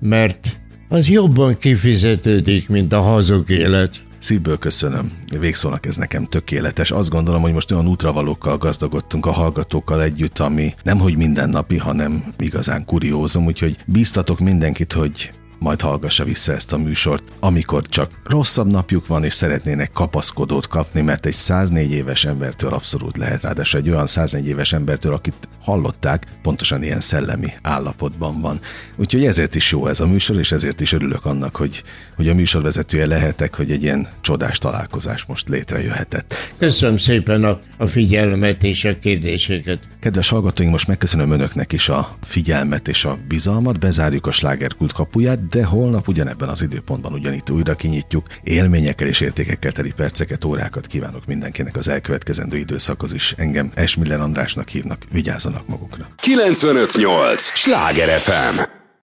mert 0.00 0.56
az 0.88 1.08
jobban 1.08 1.56
kifizetődik, 1.58 2.68
mint 2.68 2.92
a 2.92 3.00
hazug 3.00 3.50
élet. 3.50 3.96
Szívből 4.20 4.58
köszönöm. 4.58 5.12
Végszónak 5.38 5.86
ez 5.86 5.96
nekem 5.96 6.24
tökéletes. 6.24 6.90
Azt 6.90 7.10
gondolom, 7.10 7.42
hogy 7.42 7.52
most 7.52 7.70
olyan 7.70 7.88
útravalókkal 7.88 8.56
gazdagodtunk 8.58 9.26
a 9.26 9.32
hallgatókkal 9.32 10.02
együtt, 10.02 10.38
ami 10.38 10.74
nem 10.82 10.98
hogy 10.98 11.16
mindennapi, 11.16 11.76
hanem 11.76 12.24
igazán 12.38 12.84
kuriózum, 12.84 13.46
úgyhogy 13.46 13.76
bíztatok 13.86 14.38
mindenkit, 14.38 14.92
hogy 14.92 15.32
majd 15.58 15.80
hallgassa 15.80 16.24
vissza 16.24 16.52
ezt 16.52 16.72
a 16.72 16.78
műsort, 16.78 17.32
amikor 17.40 17.82
csak 17.86 18.10
rosszabb 18.24 18.70
napjuk 18.70 19.06
van, 19.06 19.24
és 19.24 19.34
szeretnének 19.34 19.92
kapaszkodót 19.92 20.66
kapni, 20.66 21.00
mert 21.00 21.26
egy 21.26 21.32
104 21.32 21.90
éves 21.90 22.24
embertől 22.24 22.72
abszolút 22.72 23.16
lehet, 23.16 23.42
ráadásul 23.42 23.80
egy 23.80 23.88
olyan 23.88 24.06
104 24.06 24.46
éves 24.46 24.72
embertől, 24.72 25.12
akit 25.12 25.48
hallották, 25.60 26.26
pontosan 26.42 26.82
ilyen 26.82 27.00
szellemi 27.00 27.52
állapotban 27.62 28.40
van. 28.40 28.60
Úgyhogy 28.96 29.24
ezért 29.24 29.54
is 29.54 29.72
jó 29.72 29.86
ez 29.86 30.00
a 30.00 30.06
műsor, 30.06 30.38
és 30.38 30.52
ezért 30.52 30.80
is 30.80 30.92
örülök 30.92 31.24
annak, 31.24 31.56
hogy, 31.56 31.82
hogy 32.16 32.28
a 32.28 32.34
műsorvezetője 32.34 33.06
lehetek, 33.06 33.54
hogy 33.54 33.70
egy 33.70 33.82
ilyen 33.82 34.08
csodás 34.20 34.58
találkozás 34.58 35.24
most 35.24 35.48
létrejöhetett. 35.48 36.34
Köszönöm 36.58 36.96
szépen 36.96 37.44
a, 37.44 37.60
a 37.76 37.86
figyelmet 37.86 38.62
és 38.62 38.84
a 38.84 38.98
kérdéseket. 38.98 39.78
Kedves 40.00 40.28
hallgatóink, 40.28 40.72
most 40.72 40.86
megköszönöm 40.86 41.30
önöknek 41.30 41.72
is 41.72 41.88
a 41.88 42.16
figyelmet 42.22 42.88
és 42.88 43.04
a 43.04 43.18
bizalmat, 43.28 43.78
bezárjuk 43.78 44.26
a 44.26 44.30
slágerkult 44.30 44.92
kapuját, 44.92 45.48
de 45.48 45.64
holnap 45.64 46.08
ugyanebben 46.08 46.48
az 46.48 46.62
időpontban 46.62 47.12
ugyanitt 47.12 47.50
újra 47.50 47.74
kinyitjuk. 47.74 48.26
Élményekkel 48.42 49.06
és 49.06 49.20
értékekkel 49.20 49.72
teli 49.72 49.92
perceket, 49.92 50.44
órákat 50.44 50.86
kívánok 50.86 51.26
mindenkinek 51.26 51.76
az 51.76 51.88
elkövetkezendő 51.88 52.56
időszakhoz 52.56 53.14
is. 53.14 53.34
Engem 53.36 53.70
Esmiller 53.74 54.20
Andrásnak 54.20 54.68
hívnak, 54.68 55.04
vigyázzanak 55.10 55.68
magukra. 55.68 56.08
958! 56.16 57.42
Sláger 57.42 58.20
FM! 58.20 58.79